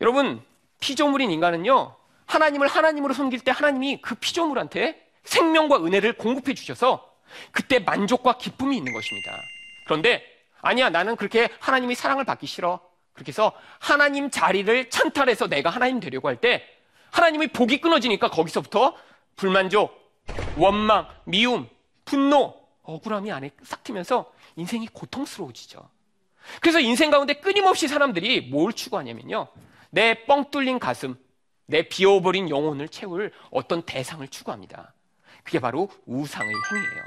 여러분 0.00 0.42
피조물인 0.80 1.30
인간은요 1.30 1.94
하나님을 2.24 2.68
하나님으로 2.68 3.12
섬길 3.12 3.40
때 3.40 3.50
하나님이 3.50 4.00
그 4.00 4.14
피조물한테 4.14 5.10
생명과 5.24 5.84
은혜를 5.84 6.14
공급해 6.14 6.54
주셔서 6.54 7.12
그때 7.52 7.78
만족과 7.80 8.38
기쁨이 8.38 8.76
있는 8.78 8.94
것입니다. 8.94 9.36
그런데 9.86 10.22
아니야 10.60 10.90
나는 10.90 11.16
그렇게 11.16 11.48
하나님의 11.60 11.96
사랑을 11.96 12.24
받기 12.24 12.46
싫어. 12.46 12.80
그렇게 13.14 13.30
해서 13.30 13.52
하나님 13.78 14.30
자리를 14.30 14.90
찬탈해서 14.90 15.46
내가 15.48 15.70
하나님 15.70 16.00
되려고 16.00 16.28
할 16.28 16.36
때 16.36 16.62
하나님의 17.12 17.48
복이 17.48 17.80
끊어지니까 17.80 18.28
거기서부터 18.28 18.94
불만족, 19.36 19.90
원망, 20.58 21.08
미움, 21.24 21.66
분노, 22.04 22.54
억울함이 22.82 23.32
안에 23.32 23.52
싹 23.62 23.84
트면서 23.84 24.30
인생이 24.56 24.88
고통스러워지죠. 24.88 25.88
그래서 26.60 26.78
인생 26.80 27.10
가운데 27.10 27.34
끊임없이 27.34 27.88
사람들이 27.88 28.42
뭘 28.50 28.72
추구하냐면요. 28.72 29.48
내 29.90 30.26
뻥 30.26 30.50
뚫린 30.50 30.78
가슴, 30.78 31.16
내 31.66 31.88
비어버린 31.88 32.50
영혼을 32.50 32.88
채울 32.88 33.32
어떤 33.50 33.82
대상을 33.82 34.26
추구합니다. 34.28 34.92
그게 35.42 35.58
바로 35.58 35.88
우상의 36.06 36.52
행위예요. 36.52 37.02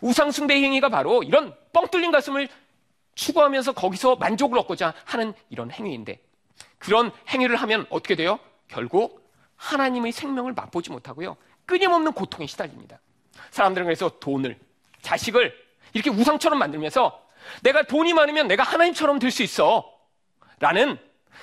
우상숭배 0.00 0.54
행위가 0.62 0.88
바로 0.88 1.22
이런 1.22 1.54
뻥 1.72 1.88
뚫린 1.88 2.10
가슴을 2.10 2.48
추구하면서 3.14 3.72
거기서 3.72 4.16
만족을 4.16 4.58
얻고자 4.58 4.94
하는 5.04 5.34
이런 5.50 5.70
행위인데 5.70 6.20
그런 6.78 7.12
행위를 7.28 7.56
하면 7.56 7.86
어떻게 7.90 8.16
돼요? 8.16 8.38
결국 8.68 9.30
하나님의 9.56 10.12
생명을 10.12 10.52
맛보지 10.52 10.90
못하고요. 10.90 11.36
끊임없는 11.66 12.12
고통에 12.12 12.46
시달립니다. 12.46 12.98
사람들은 13.50 13.86
그래서 13.86 14.18
돈을, 14.18 14.58
자식을 15.02 15.54
이렇게 15.92 16.10
우상처럼 16.10 16.58
만들면서 16.58 17.22
내가 17.62 17.82
돈이 17.84 18.14
많으면 18.14 18.48
내가 18.48 18.62
하나님처럼 18.62 19.18
될 19.18 19.30
수 19.30 19.42
있어. 19.42 19.90
라는 20.58 20.98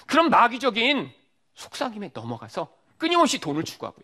그런 0.07 0.29
마귀적인 0.29 1.12
속삭임에 1.55 2.12
넘어가서 2.13 2.71
끊임없이 2.98 3.39
돈을 3.39 3.63
추구하고요. 3.63 4.03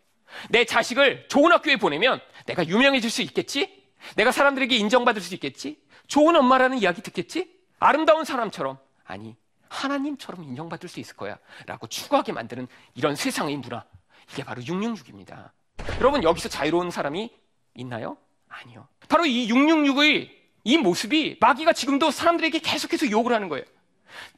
내 0.49 0.65
자식을 0.65 1.27
좋은 1.27 1.51
학교에 1.51 1.77
보내면 1.77 2.19
내가 2.45 2.67
유명해질 2.67 3.09
수 3.09 3.21
있겠지? 3.21 3.86
내가 4.15 4.31
사람들에게 4.31 4.75
인정받을 4.75 5.21
수 5.21 5.33
있겠지? 5.33 5.81
좋은 6.07 6.35
엄마라는 6.35 6.77
이야기 6.79 7.01
듣겠지? 7.01 7.53
아름다운 7.79 8.25
사람처럼. 8.25 8.77
아니, 9.05 9.35
하나님처럼 9.69 10.43
인정받을 10.43 10.89
수 10.89 10.99
있을 10.99 11.15
거야. 11.15 11.37
라고 11.65 11.87
추구하게 11.87 12.31
만드는 12.31 12.67
이런 12.95 13.15
세상의 13.15 13.57
문화. 13.57 13.83
이게 14.31 14.43
바로 14.43 14.61
666입니다. 14.61 15.51
여러분, 15.99 16.23
여기서 16.23 16.49
자유로운 16.49 16.91
사람이 16.91 17.29
있나요? 17.75 18.17
아니요. 18.49 18.87
바로 19.07 19.25
이 19.25 19.47
666의 19.49 20.29
이 20.63 20.77
모습이 20.77 21.37
마귀가 21.39 21.73
지금도 21.73 22.11
사람들에게 22.11 22.59
계속해서 22.59 23.07
유혹을 23.07 23.33
하는 23.33 23.47
거예요. 23.49 23.63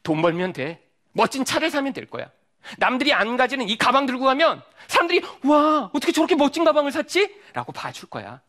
돈 0.03 0.21
벌면 0.21 0.53
돼. 0.53 0.83
멋진 1.11 1.45
차를 1.45 1.71
사면 1.71 1.93
될 1.93 2.05
거야. 2.05 2.29
남들이 2.77 3.13
안 3.13 3.38
가지는 3.38 3.67
이 3.69 3.77
가방 3.77 4.05
들고 4.05 4.25
가면 4.25 4.61
사람들이 4.88 5.21
와 5.45 5.89
어떻게 5.93 6.11
저렇게 6.11 6.35
멋진 6.35 6.63
가방을 6.65 6.91
샀지? 6.91 7.35
라고 7.53 7.71
봐줄 7.71 8.09
거야. 8.09 8.41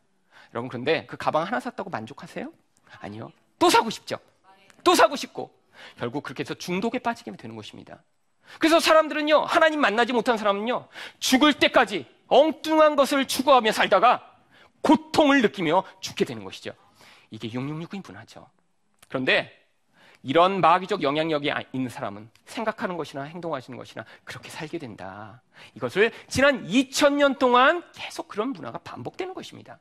여러분 0.52 0.68
그런데 0.68 1.06
그 1.06 1.16
가방 1.16 1.44
하나 1.44 1.60
샀다고 1.60 1.90
만족하세요? 1.90 2.52
아니요. 3.00 3.32
또 3.58 3.70
사고 3.70 3.90
싶죠. 3.90 4.18
또 4.82 4.94
사고 4.94 5.16
싶고 5.16 5.52
결국 5.98 6.22
그렇게 6.22 6.42
해서 6.42 6.54
중독에 6.54 6.98
빠지게 6.98 7.30
되는 7.36 7.56
것입니다. 7.56 8.02
그래서 8.58 8.80
사람들은요 8.80 9.40
하나님 9.40 9.80
만나지 9.80 10.12
못한 10.12 10.36
사람은요 10.36 10.88
죽을 11.18 11.52
때까지 11.52 12.06
엉뚱한 12.26 12.96
것을 12.96 13.26
추구하며 13.26 13.72
살다가 13.72 14.26
고통을 14.82 15.42
느끼며 15.42 15.84
죽게 16.00 16.24
되는 16.24 16.44
것이죠. 16.44 16.72
이게 17.30 17.48
666인 17.48 18.02
분하죠. 18.02 18.48
그런데 19.08 19.56
이런 20.22 20.60
마귀적 20.60 21.02
영향력이 21.02 21.50
있는 21.72 21.88
사람은 21.88 22.30
생각하는 22.44 22.96
것이나 22.96 23.22
행동하시는 23.22 23.76
것이나 23.78 24.04
그렇게 24.24 24.50
살게 24.50 24.78
된다. 24.78 25.42
이것을 25.74 26.12
지난 26.28 26.66
2000년 26.66 27.38
동안 27.38 27.82
계속 27.92 28.28
그런 28.28 28.50
문화가 28.52 28.78
반복되는 28.78 29.32
것입니다. 29.32 29.78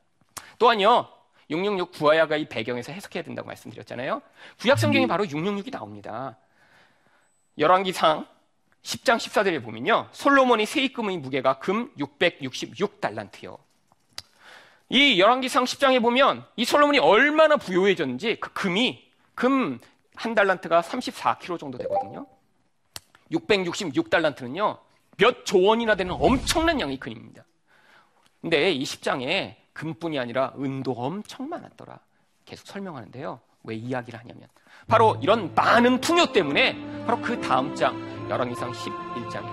또한요, 0.60 1.08
666 1.50 1.90
구하야가 1.90 2.36
이 2.36 2.48
배경에서 2.48 2.92
해석해야 2.92 3.24
된다고 3.24 3.48
말씀드렸잖아요. 3.48 4.22
구약 4.60 4.78
성경이 4.78 5.08
바로 5.08 5.24
666이 5.24 5.72
나옵니다. 5.72 6.36
열왕기상 7.58 8.26
10장 8.82 9.16
14절에 9.16 9.62
보면요. 9.64 10.08
솔로몬이 10.12 10.64
세입금의 10.66 11.18
무게가 11.18 11.58
금 11.58 11.92
666달란트요. 11.98 13.58
이 14.90 15.20
열왕기상 15.20 15.64
10장에 15.64 16.00
보면 16.00 16.46
이 16.54 16.64
솔로몬이 16.64 17.00
얼마나 17.00 17.56
부유해졌는지 17.56 18.38
그 18.38 18.52
금이 18.52 19.10
금 19.34 19.80
한 20.20 20.34
달란트가 20.34 20.82
34kg 20.82 21.58
정도 21.58 21.78
되거든요. 21.78 22.26
666달란트는요. 23.32 24.78
몇 25.16 25.44
조 25.44 25.62
원이나 25.62 25.94
되는 25.94 26.12
엄청난 26.12 26.78
양의 26.78 26.98
금입니다. 26.98 27.44
근데 28.42 28.70
이 28.70 28.82
10장에 28.82 29.56
금뿐이 29.80 30.18
아니라 30.18 30.52
은도 30.58 30.92
엄청 30.92 31.48
많았더라. 31.48 31.98
계속 32.44 32.66
설명하는데요. 32.66 33.40
왜 33.64 33.74
이야기를 33.76 34.18
하냐면 34.20 34.46
바로 34.86 35.18
이런 35.22 35.54
많은 35.54 36.02
풍요 36.02 36.32
때문에 36.32 37.04
바로 37.06 37.18
그 37.22 37.40
다음 37.40 37.74
장 37.74 37.98
열왕기상 38.28 38.72
11장에 38.72 39.50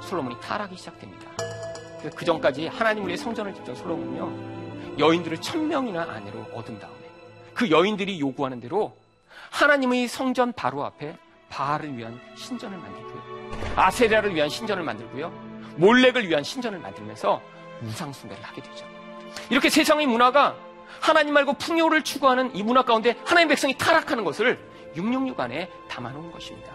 솔로몬이 0.00 0.36
타락이 0.40 0.76
시작됩니다. 0.76 1.28
그 2.14 2.24
전까지 2.24 2.68
하나님 2.68 3.02
우리의 3.04 3.18
성전을 3.18 3.52
짓던 3.54 3.74
솔로몬은요 3.74 4.98
여인들을 5.00 5.40
천 5.40 5.66
명이나 5.66 6.02
아내로 6.02 6.42
얻은 6.54 6.78
다음에 6.78 7.10
그 7.52 7.68
여인들이 7.68 8.20
요구하는 8.20 8.60
대로 8.60 8.96
하나님의 9.50 10.06
성전 10.06 10.52
바로 10.52 10.84
앞에 10.84 11.16
바알을 11.48 11.96
위한 11.96 12.20
신전을 12.36 12.78
만들고요. 12.78 13.74
아세라를 13.74 14.34
위한 14.36 14.48
신전을 14.48 14.84
만들고요. 14.84 15.30
몰렉을 15.78 16.28
위한 16.28 16.44
신전을 16.44 16.78
만들면서 16.78 17.42
우상 17.82 18.12
숭배를 18.12 18.42
하게 18.44 18.62
되죠. 18.62 18.93
이렇게 19.50 19.68
세상의 19.70 20.06
문화가 20.06 20.56
하나님 21.00 21.34
말고 21.34 21.54
풍요를 21.54 22.02
추구하는 22.02 22.54
이 22.54 22.62
문화 22.62 22.82
가운데 22.82 23.16
하나님 23.24 23.48
백성이 23.48 23.76
타락하는 23.76 24.24
것을 24.24 24.58
666 24.96 25.38
안에 25.38 25.70
담아놓은 25.88 26.30
것입니다. 26.32 26.72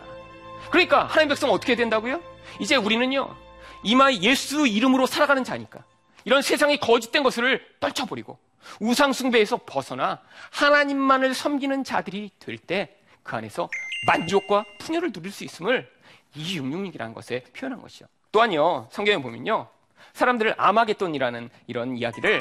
그러니까 0.69 1.05
하나님 1.05 1.29
백성 1.29 1.49
어떻게 1.51 1.75
된다고요? 1.75 2.21
이제 2.59 2.75
우리는요, 2.75 3.35
이마에 3.83 4.19
예수 4.21 4.67
이름으로 4.67 5.05
살아가는 5.07 5.43
자니까 5.43 5.83
이런 6.25 6.41
세상의 6.41 6.79
거짓된 6.79 7.23
것을 7.23 7.65
떨쳐버리고 7.79 8.37
우상 8.79 9.13
숭배에서 9.13 9.61
벗어나 9.65 10.19
하나님만을 10.51 11.33
섬기는 11.33 11.83
자들이 11.83 12.31
될 12.39 12.57
때 12.57 12.99
그 13.23 13.35
안에서 13.35 13.69
만족과 14.07 14.65
풍요를 14.79 15.11
누릴 15.11 15.31
수 15.31 15.43
있음을 15.43 15.87
이 16.33 16.59
666이라는 16.59 17.13
것에 17.13 17.43
표현한 17.55 17.79
것이죠. 17.79 18.07
또한요, 18.31 18.87
성경에 18.91 19.21
보면요. 19.21 19.67
사람들을 20.13 20.55
아마겟돈이라는 20.57 21.49
이런 21.67 21.97
이야기를 21.97 22.39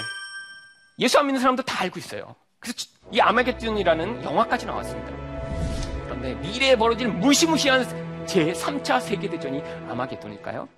예수 0.99 1.19
안 1.19 1.27
믿는 1.27 1.41
사람도 1.41 1.63
다 1.63 1.83
알고 1.83 1.99
있어요. 1.99 2.35
그래서 2.59 2.87
이 3.13 3.21
아마겟돈이라는 3.21 4.25
영화까지 4.25 4.67
나왔습니다. 4.67 5.11
그런데 6.05 6.35
미래에 6.35 6.77
벌어질 6.77 7.09
무시무시한 7.09 7.85
제3차 8.27 9.01
세계대전이 9.01 9.63
아마겟돈일까요? 9.89 10.69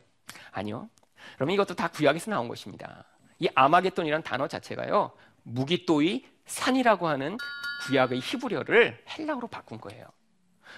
아니요. 0.52 0.88
그러면 1.36 1.54
이것도 1.54 1.74
다 1.74 1.88
구약에서 1.88 2.30
나온 2.30 2.48
것입니다. 2.48 3.04
이 3.38 3.48
아마겟돈이라는 3.54 4.22
단어 4.22 4.46
자체가요. 4.46 5.12
무기또의 5.42 6.24
산이라고 6.46 7.08
하는 7.08 7.38
구약의 7.86 8.20
히브리어를 8.20 9.04
헬라어로 9.08 9.48
바꾼 9.48 9.80
거예요. 9.80 10.04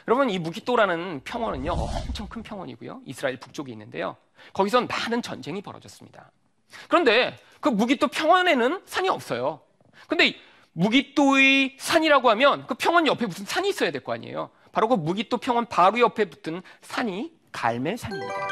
여러분 0.09 0.31
이 0.31 0.38
무기또라는 0.38 1.23
평원은요 1.25 1.73
엄청 1.73 2.27
큰 2.29 2.43
평원이고요 2.43 3.03
이스라엘 3.07 3.38
북쪽에 3.38 3.73
있는데요 3.73 4.17
거기선 4.53 4.88
많은 4.88 5.23
전쟁이 5.23 5.62
벌어졌습니다. 5.62 6.31
그런데 6.88 7.38
그 7.61 7.69
무기또 7.69 8.09
평원에는 8.09 8.83
산이 8.87 9.09
없어요. 9.09 9.61
근데 10.09 10.35
무기또의 10.73 11.77
산이라고 11.79 12.31
하면 12.31 12.67
그 12.67 12.75
평원 12.75 13.07
옆에 13.07 13.27
무슨 13.27 13.45
산이 13.45 13.69
있어야 13.69 13.91
될 13.91 14.03
거 14.03 14.12
아니에요. 14.12 14.51
바로 14.73 14.88
그 14.88 14.95
무기또 14.95 15.37
평원 15.37 15.67
바로 15.67 16.01
옆에 16.01 16.25
붙은 16.25 16.62
산이 16.81 17.33
갈멜산입니다. 17.53 18.49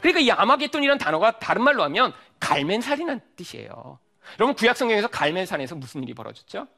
그러니까 0.00 0.20
이 0.20 0.30
아마겟돈이라는 0.30 0.98
단어가 0.98 1.38
다른 1.38 1.62
말로 1.62 1.82
하면 1.82 2.12
갈멜산이라는 2.40 3.20
뜻이에요. 3.36 3.98
여러분 4.38 4.54
구약 4.54 4.76
성경에서 4.76 5.08
갈멜산에서 5.08 5.74
무슨 5.74 6.02
일이 6.04 6.14
벌어졌죠? 6.14 6.68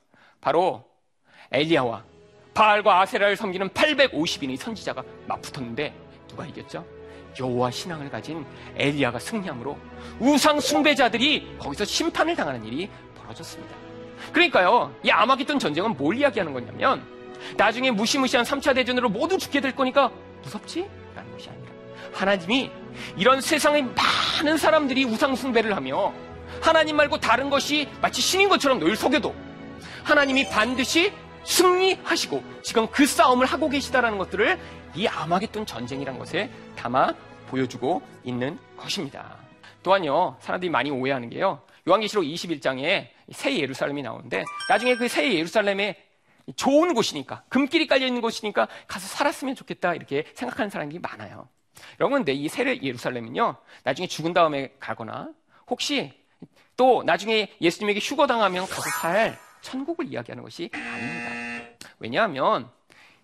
바로 0.40 0.84
엘리야와 1.52 2.04
바알과 2.54 3.00
아세라를 3.00 3.36
섬기는 3.36 3.68
850인의 3.70 4.56
선지자가 4.56 5.02
맞붙었는데 5.26 5.94
누가 6.28 6.46
이겼죠? 6.46 6.84
여호와 7.38 7.70
신앙을 7.70 8.10
가진 8.10 8.44
엘리야가 8.76 9.18
승리함으로 9.18 9.78
우상 10.18 10.60
숭배자들이 10.60 11.56
거기서 11.58 11.84
심판을 11.84 12.34
당하는 12.34 12.64
일이 12.64 12.90
벌어졌습니다. 13.16 13.74
그러니까요, 14.32 14.94
이 15.02 15.10
아마겟돈 15.10 15.58
전쟁은 15.58 15.96
뭘 15.96 16.16
이야기하는 16.16 16.52
거냐면 16.52 17.02
나중에 17.56 17.90
무시무시한 17.90 18.44
3차 18.44 18.74
대전으로 18.74 19.08
모두 19.08 19.38
죽게 19.38 19.60
될 19.60 19.74
거니까 19.74 20.10
무섭지? 20.42 20.88
라는 21.14 21.32
것이 21.32 21.48
아니라 21.48 21.70
하나님이 22.12 22.70
이런 23.16 23.40
세상의 23.40 23.86
많은 24.42 24.58
사람들이 24.58 25.04
우상 25.04 25.36
숭배를 25.36 25.74
하며 25.74 26.12
하나님 26.60 26.96
말고 26.96 27.18
다른 27.18 27.48
것이 27.48 27.88
마치 28.02 28.20
신인 28.20 28.48
것처럼 28.48 28.78
늘 28.78 28.96
속여도 28.96 29.34
하나님이 30.02 30.48
반드시 30.48 31.12
승리하시고 31.44 32.42
지금 32.62 32.86
그 32.88 33.06
싸움을 33.06 33.46
하고 33.46 33.68
계시다라는 33.68 34.18
것들을 34.18 34.58
이 34.94 35.06
아마겟돈 35.06 35.66
전쟁이란 35.66 36.18
것에 36.18 36.50
담아 36.76 37.14
보여주고 37.48 38.02
있는 38.24 38.58
것입니다. 38.76 39.36
또한요, 39.82 40.36
사람들이 40.40 40.70
많이 40.70 40.90
오해하는 40.90 41.30
게요. 41.30 41.62
요한계시록 41.88 42.24
21장에 42.24 43.08
새 43.32 43.58
예루살렘이 43.58 44.02
나오는데 44.02 44.44
나중에 44.68 44.96
그 44.96 45.08
새 45.08 45.32
예루살렘에 45.34 45.96
좋은 46.56 46.94
곳이니까 46.94 47.44
금길이 47.48 47.86
깔려 47.86 48.06
있는 48.06 48.20
곳이니까 48.20 48.68
가서 48.86 49.06
살았으면 49.06 49.54
좋겠다 49.54 49.94
이렇게 49.94 50.24
생각하는 50.34 50.68
사람들이 50.68 51.00
많아요. 51.00 51.48
여러분 52.00 52.18
근데 52.18 52.32
이새 52.32 52.78
예루살렘은요 52.82 53.56
나중에 53.84 54.06
죽은 54.08 54.32
다음에 54.34 54.74
가거나 54.80 55.30
혹시 55.68 56.12
또 56.76 57.02
나중에 57.04 57.52
예수님에게 57.60 58.00
휴거당하면 58.00 58.66
가서 58.66 58.90
살 59.00 59.38
천국을 59.62 60.06
이야기하는 60.06 60.42
것이 60.42 60.70
아닙니다. 60.72 61.30
왜냐하면 61.98 62.70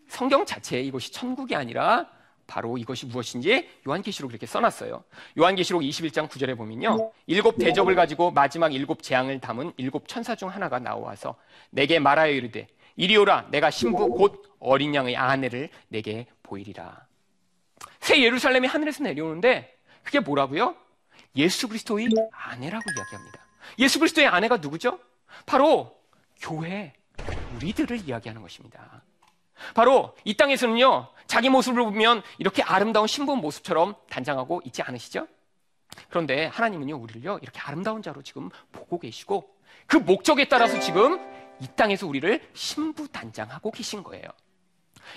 성경 0.08 0.44
자체에 0.46 0.82
이것이 0.82 1.12
천국이 1.12 1.54
아니라 1.54 2.08
바로 2.46 2.78
이것이 2.78 3.06
무엇인지 3.06 3.68
요한계시록 3.88 4.30
이렇게 4.30 4.46
써놨어요. 4.46 5.02
요한계시록 5.38 5.82
21장 5.82 6.28
9절에 6.28 6.56
보면요. 6.56 7.12
일곱 7.26 7.58
대접을 7.58 7.94
가지고 7.94 8.30
마지막 8.30 8.72
일곱 8.72 9.02
재앙을 9.02 9.40
담은 9.40 9.72
일곱 9.76 10.06
천사 10.06 10.36
중 10.36 10.48
하나가 10.48 10.78
나와서 10.78 11.34
내게 11.70 11.98
말하여 11.98 12.30
이르되 12.32 12.68
이리 12.94 13.16
오라 13.16 13.48
내가 13.50 13.70
신부 13.70 14.08
곧 14.08 14.56
어린 14.60 14.94
양의 14.94 15.16
아내를 15.16 15.70
내게 15.88 16.26
보이리라. 16.42 17.06
새 18.00 18.22
예루살렘이 18.22 18.68
하늘에서 18.68 19.02
내려오는데 19.02 19.76
그게 20.02 20.20
뭐라고요? 20.20 20.76
예수 21.36 21.68
그리스도의 21.68 22.08
아내라고 22.30 22.84
이야기합니다. 22.96 23.46
예수 23.80 23.98
그리스도의 23.98 24.28
아내가 24.28 24.58
누구죠? 24.58 25.00
바로 25.44 25.96
교회 26.40 26.92
우리들을 27.56 28.08
이야기하는 28.08 28.42
것입니다. 28.42 29.02
바로 29.74 30.14
이 30.24 30.36
땅에서는요, 30.36 31.08
자기 31.26 31.48
모습을 31.48 31.82
보면 31.84 32.22
이렇게 32.38 32.62
아름다운 32.62 33.06
신부 33.06 33.36
모습처럼 33.36 33.94
단장하고 34.10 34.62
있지 34.64 34.82
않으시죠? 34.82 35.26
그런데 36.10 36.46
하나님은요, 36.46 36.96
우리를요, 36.96 37.38
이렇게 37.42 37.60
아름다운 37.60 38.02
자로 38.02 38.22
지금 38.22 38.50
보고 38.72 38.98
계시고 38.98 39.48
그 39.86 39.96
목적에 39.96 40.48
따라서 40.48 40.78
지금 40.78 41.18
이 41.60 41.66
땅에서 41.74 42.06
우리를 42.06 42.50
신부 42.52 43.08
단장하고 43.08 43.70
계신 43.70 44.02
거예요. 44.02 44.24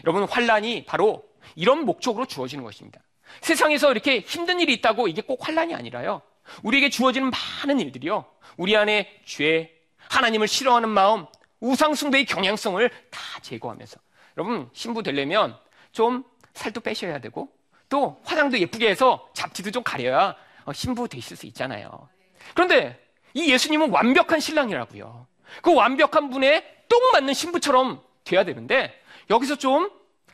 여러분, 0.05 0.23
환란이 0.23 0.85
바로 0.85 1.25
이런 1.55 1.85
목적으로 1.85 2.25
주어지는 2.25 2.63
것입니다. 2.63 3.01
세상에서 3.41 3.91
이렇게 3.91 4.19
힘든 4.19 4.59
일이 4.59 4.73
있다고 4.73 5.07
이게 5.07 5.21
꼭 5.21 5.45
환란이 5.45 5.75
아니라요. 5.75 6.21
우리에게 6.63 6.89
주어지는 6.89 7.31
많은 7.31 7.79
일들이요. 7.79 8.25
우리 8.57 8.75
안에 8.75 9.21
죄, 9.25 9.78
하나님을 10.09 10.47
싫어하는 10.47 10.89
마음, 10.89 11.25
우상숭배의 11.61 12.25
경향성을 12.25 12.89
다 13.09 13.19
제거하면서 13.41 13.97
여러분 14.37 14.69
신부 14.73 15.03
되려면 15.03 15.57
좀 15.91 16.23
살도 16.53 16.81
빼셔야 16.81 17.19
되고 17.19 17.49
또 17.89 18.19
화장도 18.23 18.59
예쁘게 18.59 18.89
해서 18.89 19.27
잡티도 19.33 19.71
좀 19.71 19.83
가려야 19.83 20.35
어, 20.65 20.73
신부 20.73 21.07
되실 21.07 21.35
수 21.37 21.45
있잖아요. 21.47 22.09
그런데 22.53 22.99
이 23.33 23.51
예수님은 23.51 23.91
완벽한 23.91 24.39
신랑이라고요. 24.39 25.27
그 25.61 25.73
완벽한 25.73 26.29
분에 26.29 26.83
똥 26.87 26.99
맞는 27.13 27.33
신부처럼 27.33 28.01
돼야 28.23 28.43
되는데 28.43 28.99
여기서 29.29 29.55
좀 29.55 29.89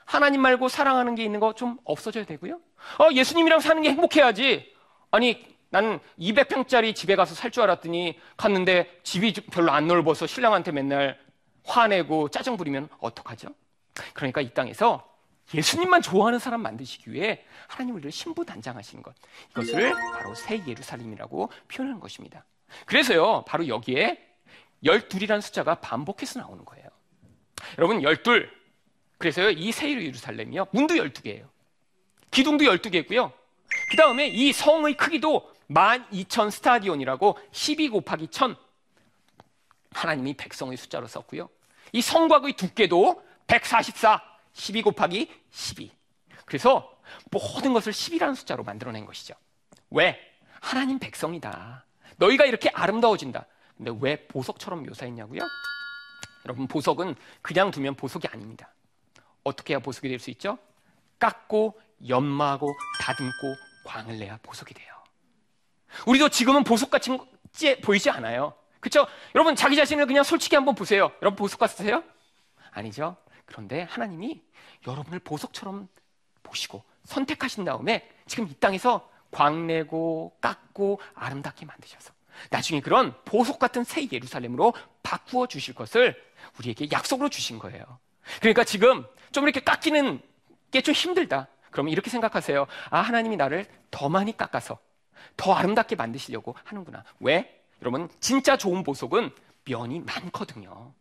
하나님 0.06 0.42
말고 0.42 0.70
사랑하는 0.70 1.16
게 1.16 1.24
있는 1.24 1.40
거 1.40 1.54
좀 1.54 1.78
없어져야 1.84 2.26
되고요. 2.26 2.60
어, 3.00 3.10
예수님이랑 3.12 3.60
사는 3.60 3.82
게 3.82 3.90
행복해야지. 3.90 4.72
아니 5.12 5.55
나는 5.76 6.00
200평짜리 6.18 6.96
집에 6.96 7.18
가서 7.18 7.36
살 7.36 7.52
줄 7.52 7.64
알았더니 7.64 8.18
갔는데 8.38 9.00
집이 9.04 9.34
별로 9.52 9.72
안 9.72 9.88
넓어서 9.88 10.26
신랑한테 10.26 10.72
맨날 10.72 11.20
화내고 11.66 12.30
짜증 12.30 12.56
부리면 12.58 12.90
어떡하죠? 13.00 13.50
그러니까 14.14 14.40
이 14.42 14.54
땅에서 14.54 15.10
예수님만 15.54 16.02
좋아하는 16.02 16.40
사람 16.40 16.62
만드시기 16.62 17.12
위해 17.12 17.44
하나님 17.68 17.96
우리를 17.96 18.12
신부 18.12 18.46
단장하시는 18.46 19.04
것. 19.04 19.14
이것을 19.52 19.92
바로 19.92 20.34
새 20.36 20.62
예루살렘이라고 20.66 21.52
표현하는 21.68 22.00
것입니다. 22.00 22.46
그래서요, 22.86 23.44
바로 23.46 23.68
여기에 23.68 24.18
열둘이라는 24.84 25.42
숫자가 25.42 25.76
반복해서 25.76 26.40
나오는 26.40 26.64
거예요. 26.66 26.88
여러분, 27.78 28.02
열둘. 28.02 28.50
그래서요, 29.18 29.52
이 29.52 29.72
새 29.72 29.92
예루살렘이요, 29.92 30.68
문도 30.72 30.98
열두 30.98 31.22
개예요. 31.22 31.48
기둥도 32.32 32.66
열두 32.66 32.90
개고요. 32.90 33.32
그 33.92 33.98
다음에 33.98 34.28
이 34.28 34.52
성의 34.52 34.98
크기도 34.98 35.55
12,000 35.70 36.50
스타디온이라고 36.52 37.38
12 37.52 37.90
곱하기 37.90 38.28
1000 38.28 38.56
하나님이 39.92 40.34
백성의 40.36 40.78
숫자로 40.78 41.08
썼고요. 41.08 41.50
이 41.94 42.02
성곽의 42.02 42.54
두께도 42.54 43.24
144, 43.48 44.22
12 44.54 44.82
곱하기 44.82 45.32
12. 45.52 45.92
그래서 46.46 46.92
모든 47.32 47.74
것을 47.74 47.94
10이라는 47.94 48.36
숫자로 48.36 48.64
만들어낸 48.64 49.06
것이죠. 49.06 49.36
왜? 49.92 50.20
하나님 50.62 51.00
백성이다. 51.00 51.86
너희가 52.18 52.46
이렇게 52.46 52.70
아름다워진다. 52.70 53.46
근데 53.78 53.92
왜 54.00 54.28
보석처럼 54.28 54.84
묘사했냐고요? 54.84 55.42
여러분, 56.46 56.68
보석은 56.68 57.16
그냥 57.42 57.72
두면 57.72 57.96
보석이 57.96 58.28
아닙니다. 58.28 58.70
어떻게 59.44 59.74
해야 59.74 59.80
보석이 59.80 60.08
될 60.10 60.20
수 60.20 60.30
있죠? 60.32 60.58
깎고, 61.20 61.80
연마하고, 62.08 62.68
다듬고, 63.02 63.32
광을 63.86 64.18
내야 64.20 64.38
보석이 64.42 64.74
돼요. 64.74 64.95
우리도 66.06 66.30
지금은 66.30 66.64
보석같이 66.64 67.18
보이지 67.84 68.10
않아요. 68.10 68.54
그렇죠? 68.80 69.08
여러분 69.34 69.56
자기 69.56 69.76
자신을 69.76 70.06
그냥 70.06 70.24
솔직히 70.24 70.56
한번 70.56 70.76
보세요. 70.76 71.12
여러분 71.22 71.36
보석 71.36 71.60
같으세요? 71.60 72.04
아니죠. 72.72 73.18
그런데 73.46 73.84
하나님이 73.84 74.42
여러분을 74.88 75.20
보석처럼 75.20 75.88
보시고 76.44 76.84
선택하신 77.06 77.66
다음에 77.66 78.10
지금 78.28 78.48
이 78.48 78.54
땅에서 78.60 79.10
광내고 79.32 80.38
깎고 80.42 81.00
아름답게 81.14 81.66
만드셔서 81.66 82.14
나중에 82.50 82.82
그런 82.82 83.16
보석 83.26 83.60
같은 83.60 83.84
새 83.84 84.08
예루살렘으로 84.12 84.74
바꾸어 85.04 85.48
주실 85.48 85.74
것을 85.74 86.22
우리에게 86.60 86.90
약속으로 86.92 87.30
주신 87.30 87.60
거예요. 87.60 87.84
그러니까 88.40 88.64
지금 88.64 89.06
좀 89.32 89.46
이렇게 89.46 89.62
깎이는 89.62 90.22
게 90.72 90.82
좀 90.82 90.94
힘들다. 90.94 91.48
그러면 91.72 91.92
이렇게 91.92 92.10
생각하세요. 92.10 92.68
아, 92.90 93.00
하나님이 93.00 93.38
나를 93.38 93.66
더 93.92 94.10
많이 94.10 94.36
깎아서 94.36 94.78
더 95.38 95.54
아름답게 95.54 95.96
만드시려고 95.96 96.56
하는구나. 96.64 97.04
왜? 97.20 97.62
여러분, 97.82 98.10
진짜 98.20 98.58
좋은 98.58 98.84
보석은 98.84 99.32
면이 99.66 100.02
많거든요. 100.02 100.94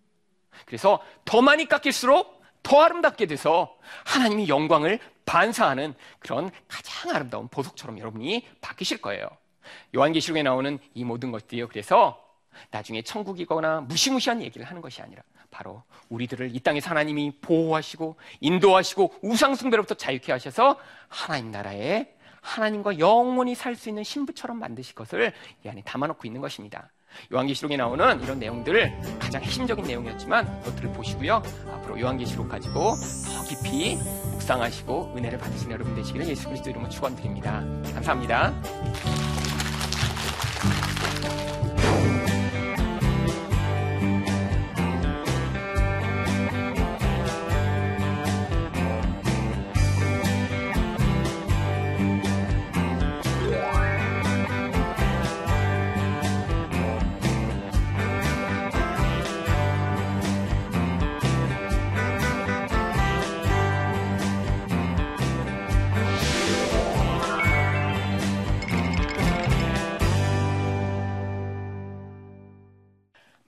그래서 0.66 1.02
더 1.24 1.42
많이 1.42 1.68
깎일수록 1.68 2.42
더 2.62 2.82
아름답게 2.82 3.26
돼서 3.26 3.76
하나님이 4.04 4.48
영광을 4.48 4.98
반사하는 5.26 5.94
그런 6.18 6.50
가장 6.68 7.14
아름다운 7.14 7.48
보석처럼 7.48 7.98
여러분이 7.98 8.46
바뀌실 8.60 9.00
거예요. 9.00 9.28
요한계시록에 9.94 10.42
나오는 10.42 10.78
이 10.94 11.04
모든 11.04 11.30
것들이요. 11.30 11.68
그래서 11.68 12.22
나중에 12.70 13.02
천국이거나 13.02 13.82
무시무시한 13.82 14.42
얘기를 14.42 14.66
하는 14.66 14.80
것이 14.80 15.02
아니라 15.02 15.22
바로 15.50 15.82
우리들을 16.08 16.54
이 16.54 16.60
땅에서 16.60 16.90
하나님이 16.90 17.38
보호하시고 17.40 18.16
인도하시고 18.40 19.14
우상숭배로부터 19.22 19.94
자유케 19.94 20.32
하셔서 20.32 20.78
하나님 21.08 21.50
나라에 21.50 22.13
하나님과 22.44 22.98
영원히 22.98 23.54
살 23.54 23.74
수 23.74 23.88
있는 23.88 24.04
신부처럼 24.04 24.58
만드실 24.60 24.94
것을 24.94 25.32
이 25.64 25.68
안에 25.68 25.82
담아놓고 25.84 26.26
있는 26.28 26.40
것입니다. 26.40 26.90
요한계시록에 27.32 27.76
나오는 27.76 28.22
이런 28.22 28.38
내용들을 28.38 29.18
가장 29.18 29.42
핵심적인 29.42 29.84
내용이었지만 29.84 30.60
이것들을 30.62 30.92
보시고요. 30.92 31.42
앞으로 31.72 31.98
요한계시록 32.00 32.48
가지고 32.48 32.94
더 32.94 33.44
깊이 33.48 33.96
묵상하시고 34.32 35.14
은혜를 35.16 35.38
받으시는 35.38 35.72
여러분 35.72 35.94
되시기를 35.94 36.28
예수 36.28 36.46
그리스도 36.46 36.70
이름으로 36.70 36.90
축원드립니다. 36.90 37.60
감사합니다. 37.94 38.52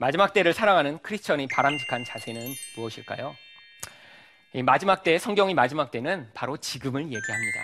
마지막 0.06 0.32
때를 0.32 0.52
사랑하는 0.52 1.00
크리스천의 1.02 1.48
바람직한 1.48 2.04
자세는 2.04 2.54
무엇일까요? 2.76 3.34
이 4.52 4.62
마지막 4.62 5.02
때, 5.02 5.18
성경의 5.18 5.54
마지막 5.54 5.90
때는 5.90 6.30
바로 6.32 6.56
지금을 6.56 7.02
얘기합니다. 7.02 7.60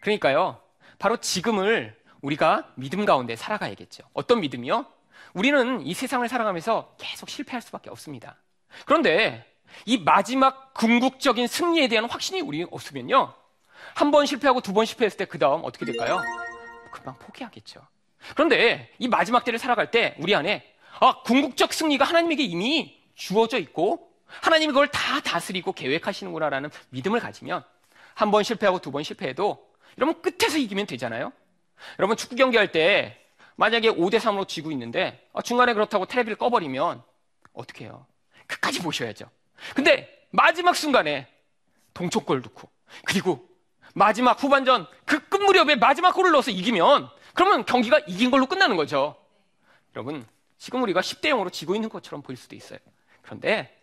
그러니까요, 0.00 0.58
바로 0.98 1.18
지금을 1.18 1.94
우리가 2.22 2.72
믿음 2.76 3.04
가운데 3.04 3.36
살아가야겠죠. 3.36 4.04
어떤 4.14 4.40
믿음이요? 4.40 4.86
우리는 5.34 5.82
이 5.86 5.92
세상을 5.92 6.26
살아가면서 6.26 6.94
계속 6.96 7.28
실패할 7.28 7.60
수밖에 7.60 7.90
없습니다. 7.90 8.36
그런데 8.86 9.44
이 9.84 9.98
마지막 9.98 10.72
궁극적인 10.72 11.46
승리에 11.46 11.88
대한 11.88 12.06
확신이 12.08 12.40
우리 12.40 12.62
없으면요. 12.70 13.34
한 13.94 14.10
번 14.10 14.24
실패하고 14.24 14.62
두 14.62 14.72
번 14.72 14.86
실패했을 14.86 15.18
때 15.18 15.26
그 15.26 15.38
다음 15.38 15.60
어떻게 15.62 15.84
될까요? 15.84 16.22
금방 16.90 17.18
포기하겠죠. 17.18 17.86
그런데 18.34 18.90
이 18.98 19.08
마지막 19.08 19.44
때를 19.44 19.58
살아갈 19.58 19.90
때 19.90 20.14
우리 20.20 20.34
안에 20.34 20.72
아, 21.00 21.22
궁극적 21.22 21.72
승리가 21.72 22.04
하나님에게 22.04 22.42
이미 22.42 23.00
주어져 23.14 23.58
있고 23.58 24.10
하나님이 24.26 24.72
그걸 24.72 24.88
다 24.88 25.20
다스리고 25.20 25.72
계획하시는구나라는 25.72 26.70
믿음을 26.90 27.20
가지면 27.20 27.64
한 28.14 28.30
번 28.30 28.42
실패하고 28.42 28.78
두 28.80 28.90
번 28.90 29.02
실패해도 29.02 29.66
여러분 29.98 30.22
끝에서 30.22 30.58
이기면 30.58 30.86
되잖아요. 30.86 31.32
여러분 31.98 32.16
축구 32.16 32.34
경기할 32.36 32.72
때 32.72 33.18
만약에 33.56 33.90
5대 33.90 34.18
3으로 34.18 34.48
지고 34.48 34.70
있는데 34.72 35.26
아, 35.32 35.42
중간에 35.42 35.74
그렇다고 35.74 36.06
테레비를 36.06 36.36
꺼버리면 36.36 37.02
어떻게 37.52 37.84
해요? 37.84 38.06
끝까지 38.46 38.80
보셔야죠. 38.80 39.28
근데 39.74 40.08
마지막 40.30 40.76
순간에 40.76 41.26
동쪽골 41.94 42.42
넣고 42.42 42.68
그리고 43.06 43.46
마지막 43.94 44.42
후반전 44.42 44.86
그 45.04 45.20
끝 45.28 45.42
무렵에 45.42 45.76
마지막 45.76 46.12
골을 46.14 46.32
넣어서 46.32 46.50
이기면 46.50 47.08
그러면 47.34 47.64
경기가 47.66 47.98
이긴 48.06 48.30
걸로 48.30 48.46
끝나는 48.46 48.76
거죠. 48.76 49.16
여러분 49.94 50.26
지금 50.58 50.82
우리가 50.82 51.00
10대 51.00 51.26
0으로 51.30 51.52
지고 51.52 51.74
있는 51.74 51.88
것처럼 51.88 52.22
보일 52.22 52.36
수도 52.36 52.56
있어요. 52.56 52.78
그런데 53.22 53.76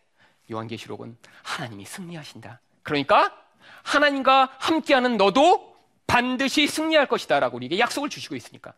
요한계시록은 0.52 1.18
하나님이 1.44 1.86
승리하신다. 1.86 2.60
그러니까 2.82 3.36
하나님과 3.84 4.56
함께하는 4.60 5.18
너도 5.18 5.76
반드시 6.08 6.68
승리할 6.68 7.08
것이다라고 7.08 7.58
우리에게 7.58 7.80
약속을 7.80 8.10
주시고 8.10 8.36
있으니까 8.36 8.74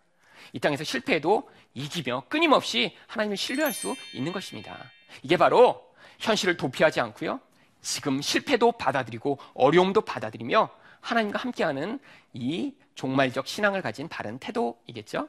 이 0.53 0.59
땅에서 0.59 0.83
실패해도 0.83 1.49
이기며 1.73 2.25
끊임없이 2.29 2.95
하나님을 3.07 3.37
신뢰할 3.37 3.73
수 3.73 3.95
있는 4.13 4.31
것입니다. 4.31 4.77
이게 5.23 5.37
바로 5.37 5.93
현실을 6.19 6.57
도피하지 6.57 7.01
않고요. 7.01 7.39
지금 7.81 8.21
실패도 8.21 8.73
받아들이고 8.73 9.37
어려움도 9.53 10.01
받아들이며 10.01 10.69
하나님과 11.01 11.39
함께하는 11.39 11.99
이 12.33 12.73
종말적 12.95 13.47
신앙을 13.47 13.81
가진 13.81 14.07
바른 14.07 14.39
태도이겠죠. 14.39 15.27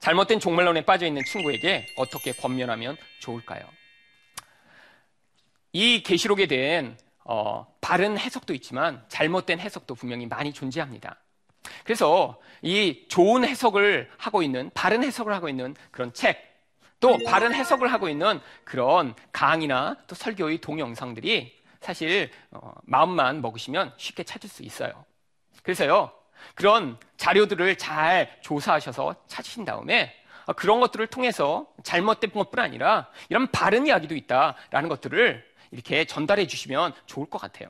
잘못된 0.00 0.40
종말론에 0.40 0.84
빠져 0.84 1.06
있는 1.06 1.22
친구에게 1.24 1.86
어떻게 1.96 2.32
권면하면 2.32 2.96
좋을까요? 3.20 3.62
이 5.72 6.02
계시록에 6.02 6.46
대한 6.46 6.96
어, 7.24 7.66
바른 7.80 8.18
해석도 8.18 8.54
있지만 8.54 9.02
잘못된 9.08 9.58
해석도 9.58 9.94
분명히 9.94 10.26
많이 10.26 10.52
존재합니다. 10.52 11.16
그래서 11.84 12.40
이 12.62 13.06
좋은 13.08 13.44
해석을 13.44 14.10
하고 14.18 14.42
있는 14.42 14.70
바른 14.74 15.02
해석을 15.02 15.32
하고 15.32 15.48
있는 15.48 15.74
그런 15.90 16.12
책, 16.12 16.54
또 17.00 17.18
바른 17.26 17.52
해석을 17.52 17.92
하고 17.92 18.08
있는 18.08 18.40
그런 18.64 19.14
강의나 19.32 19.96
또 20.06 20.14
설교의 20.14 20.58
동영상들이 20.58 21.62
사실 21.80 22.30
어, 22.50 22.72
마음만 22.84 23.42
먹으시면 23.42 23.92
쉽게 23.96 24.22
찾을 24.22 24.48
수 24.48 24.62
있어요. 24.62 25.04
그래서요 25.62 26.12
그런 26.54 26.98
자료들을 27.16 27.76
잘 27.76 28.36
조사하셔서 28.40 29.16
찾으신 29.26 29.64
다음에 29.64 30.14
어, 30.46 30.52
그런 30.52 30.80
것들을 30.80 31.06
통해서 31.06 31.66
잘못된 31.82 32.30
것뿐 32.32 32.58
아니라 32.58 33.08
이런 33.28 33.50
바른 33.50 33.86
이야기도 33.86 34.14
있다라는 34.14 34.88
것들을 34.88 35.44
이렇게 35.70 36.04
전달해 36.04 36.46
주시면 36.46 36.92
좋을 37.06 37.28
것 37.28 37.40
같아요. 37.40 37.68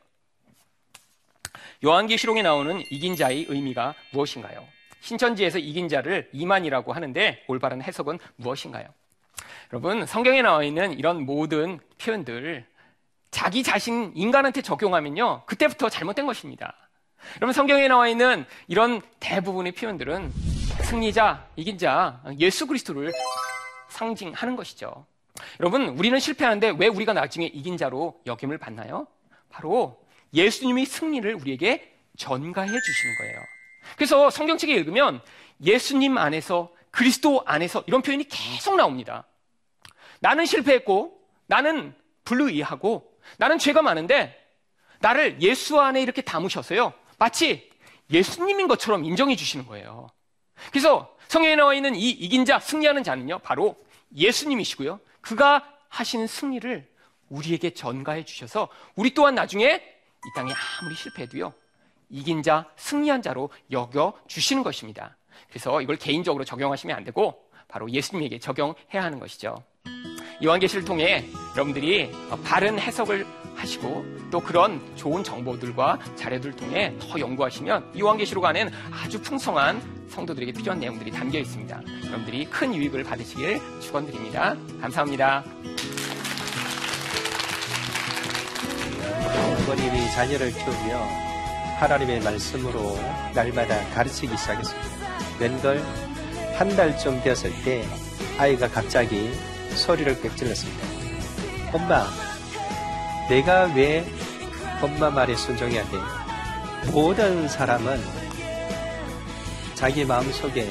요한계시록에 1.85 2.43
나오는 2.43 2.83
이긴 2.91 3.17
자의 3.17 3.47
의미가 3.49 3.95
무엇인가요? 4.13 4.67
신천지에서 5.01 5.59
이긴 5.59 5.89
자를 5.89 6.29
이만이라고 6.33 6.93
하는데 6.93 7.45
올바른 7.47 7.83
해석은 7.83 8.19
무엇인가요? 8.37 8.89
여러분, 9.73 10.07
성경에 10.07 10.41
나와 10.43 10.63
있는 10.63 10.99
이런 10.99 11.25
모든 11.27 11.81
표현들 11.99 12.67
자기 13.31 13.63
자신 13.63 14.13
인간한테 14.15 14.63
적용하면요. 14.63 15.43
그때부터 15.47 15.89
잘못된 15.89 16.27
것입니다. 16.27 16.75
여러분 17.37 17.53
성경에 17.53 17.89
나와 17.89 18.09
있는 18.09 18.45
이런 18.69 19.01
대부분의 19.21 19.73
표현들은 19.73 20.33
승리자, 20.85 21.47
이긴 21.57 21.79
자, 21.79 22.21
예수 22.39 22.67
그리스도를 22.67 23.13
상징하는 23.89 24.57
것이죠. 24.57 25.07
여러분, 25.61 25.89
우리는 25.89 26.19
실패하는데 26.19 26.75
왜 26.79 26.87
우리가 26.87 27.13
나중에 27.13 27.47
이긴 27.47 27.77
자로 27.77 28.21
여김을 28.27 28.59
받나요? 28.59 29.07
바로 29.51 30.01
예수님이 30.33 30.85
승리를 30.85 31.35
우리에게 31.35 31.97
전가해 32.17 32.69
주시는 32.69 33.17
거예요. 33.19 33.39
그래서 33.97 34.31
성경책에 34.31 34.75
읽으면 34.75 35.21
예수님 35.65 36.19
안에서 36.19 36.73
그리스도 36.91 37.43
안에서 37.47 37.83
이런 37.87 38.03
표현이 38.03 38.25
계속 38.25 38.77
나옵니다. 38.77 39.27
나는 40.21 40.47
실패했고 40.47 41.21
나는 41.47 41.95
불의하고 42.25 43.13
나는 43.37 43.59
죄가 43.59 43.83
많은데 43.83 44.41
나를 45.01 45.41
예수 45.43 45.81
안에 45.81 46.01
이렇게 46.01 46.23
담으셔서요. 46.23 46.93
마치 47.19 47.71
예수님인 48.11 48.69
것처럼 48.69 49.05
인정해 49.05 49.37
주시는 49.37 49.67
거예요. 49.67 50.09
그래서 50.71 51.15
성경에 51.29 51.57
나와 51.57 51.75
있는 51.75 51.95
이 51.95 52.11
이긴 52.11 52.45
자, 52.45 52.59
승리하는 52.59 53.03
자는요. 53.03 53.39
바로 53.41 53.77
예수님이시고요. 54.15 55.01
그가 55.21 55.69
하시는 55.89 56.27
승리를 56.27 56.89
우리에게 57.29 57.71
전가해 57.71 58.25
주셔서 58.25 58.69
우리 58.95 59.15
또한 59.15 59.35
나중에 59.35 59.67
이 59.75 60.29
땅에 60.35 60.53
아무리 60.81 60.95
실패해도요. 60.95 61.53
이긴 62.11 62.43
자, 62.43 62.71
승리한 62.77 63.23
자로 63.23 63.51
여겨 63.71 64.13
주시는 64.29 64.63
것입니다. 64.63 65.17
그래서 65.49 65.81
이걸 65.81 65.97
개인적으로 65.97 66.45
적용하시면 66.45 66.97
안 66.97 67.05
되고 67.05 67.45
바로 67.67 67.91
예수님에게 67.91 68.39
적용해야 68.39 69.03
하는 69.03 69.19
것이죠. 69.19 69.63
요한계시를 70.43 70.85
통해 70.85 71.25
여러분들이 71.55 72.11
바른 72.45 72.79
해석을 72.79 73.27
하시고 73.55 74.05
또 74.31 74.41
그런 74.41 74.81
좋은 74.97 75.23
정보들과 75.23 75.99
자료들을 76.17 76.57
통해 76.57 76.93
더 76.99 77.19
연구하시면 77.19 77.93
요한계시록 77.99 78.45
안에는 78.45 78.73
아주 78.91 79.21
풍성한 79.21 79.81
성도들에게 80.09 80.53
필요한 80.53 80.81
내용들이 80.81 81.11
담겨 81.13 81.39
있습니다. 81.39 81.83
여러분들이 82.07 82.45
큰 82.47 82.75
유익을 82.75 83.05
받으시길 83.05 83.61
축원드립니다. 83.81 84.57
감사합니다. 84.81 85.45
부모님이 89.65 90.11
자녀를 90.11 90.53
키우며 90.53 90.99
하나님의 91.79 92.21
말씀으로 92.21 92.97
날마다 93.35 93.83
가르치기 93.91 94.37
시작했습니다. 94.37 94.89
웬걸 95.41 95.83
한 96.57 96.69
달쯤 96.77 97.23
되었을 97.23 97.51
때 97.65 97.85
아이가 98.39 98.69
갑자기 98.69 99.31
소리를 99.77 100.21
꿰질렀습니다. 100.21 100.87
엄마, 101.73 102.07
내가 103.29 103.65
왜 103.75 104.05
엄마 104.81 105.11
말에 105.11 105.35
순종해야 105.35 105.83
돼? 105.85 106.91
모든 106.93 107.49
사람은 107.49 108.03
자기 109.75 110.05
마음 110.05 110.31
속에 110.33 110.67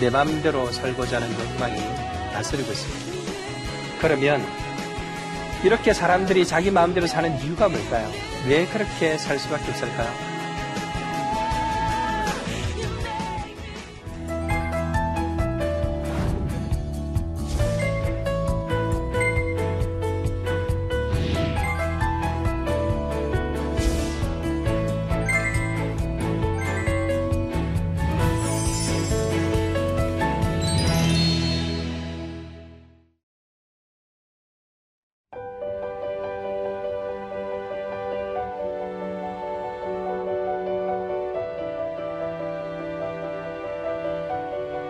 내 0.00 0.10
마음대로 0.10 0.70
살고자 0.70 1.16
하는 1.16 1.32
욕망이 1.32 1.78
다스리고 2.32 2.70
있습니다. 2.70 3.10
그러면 4.00 4.44
이렇게 5.62 5.92
사람들이 5.92 6.46
자기 6.46 6.70
마음대로 6.70 7.06
사는 7.06 7.38
이유가 7.42 7.68
뭘까요? 7.68 8.10
왜 8.46 8.66
그렇게 8.66 9.18
살 9.18 9.38
수밖에 9.38 9.70
없을까요? 9.70 10.29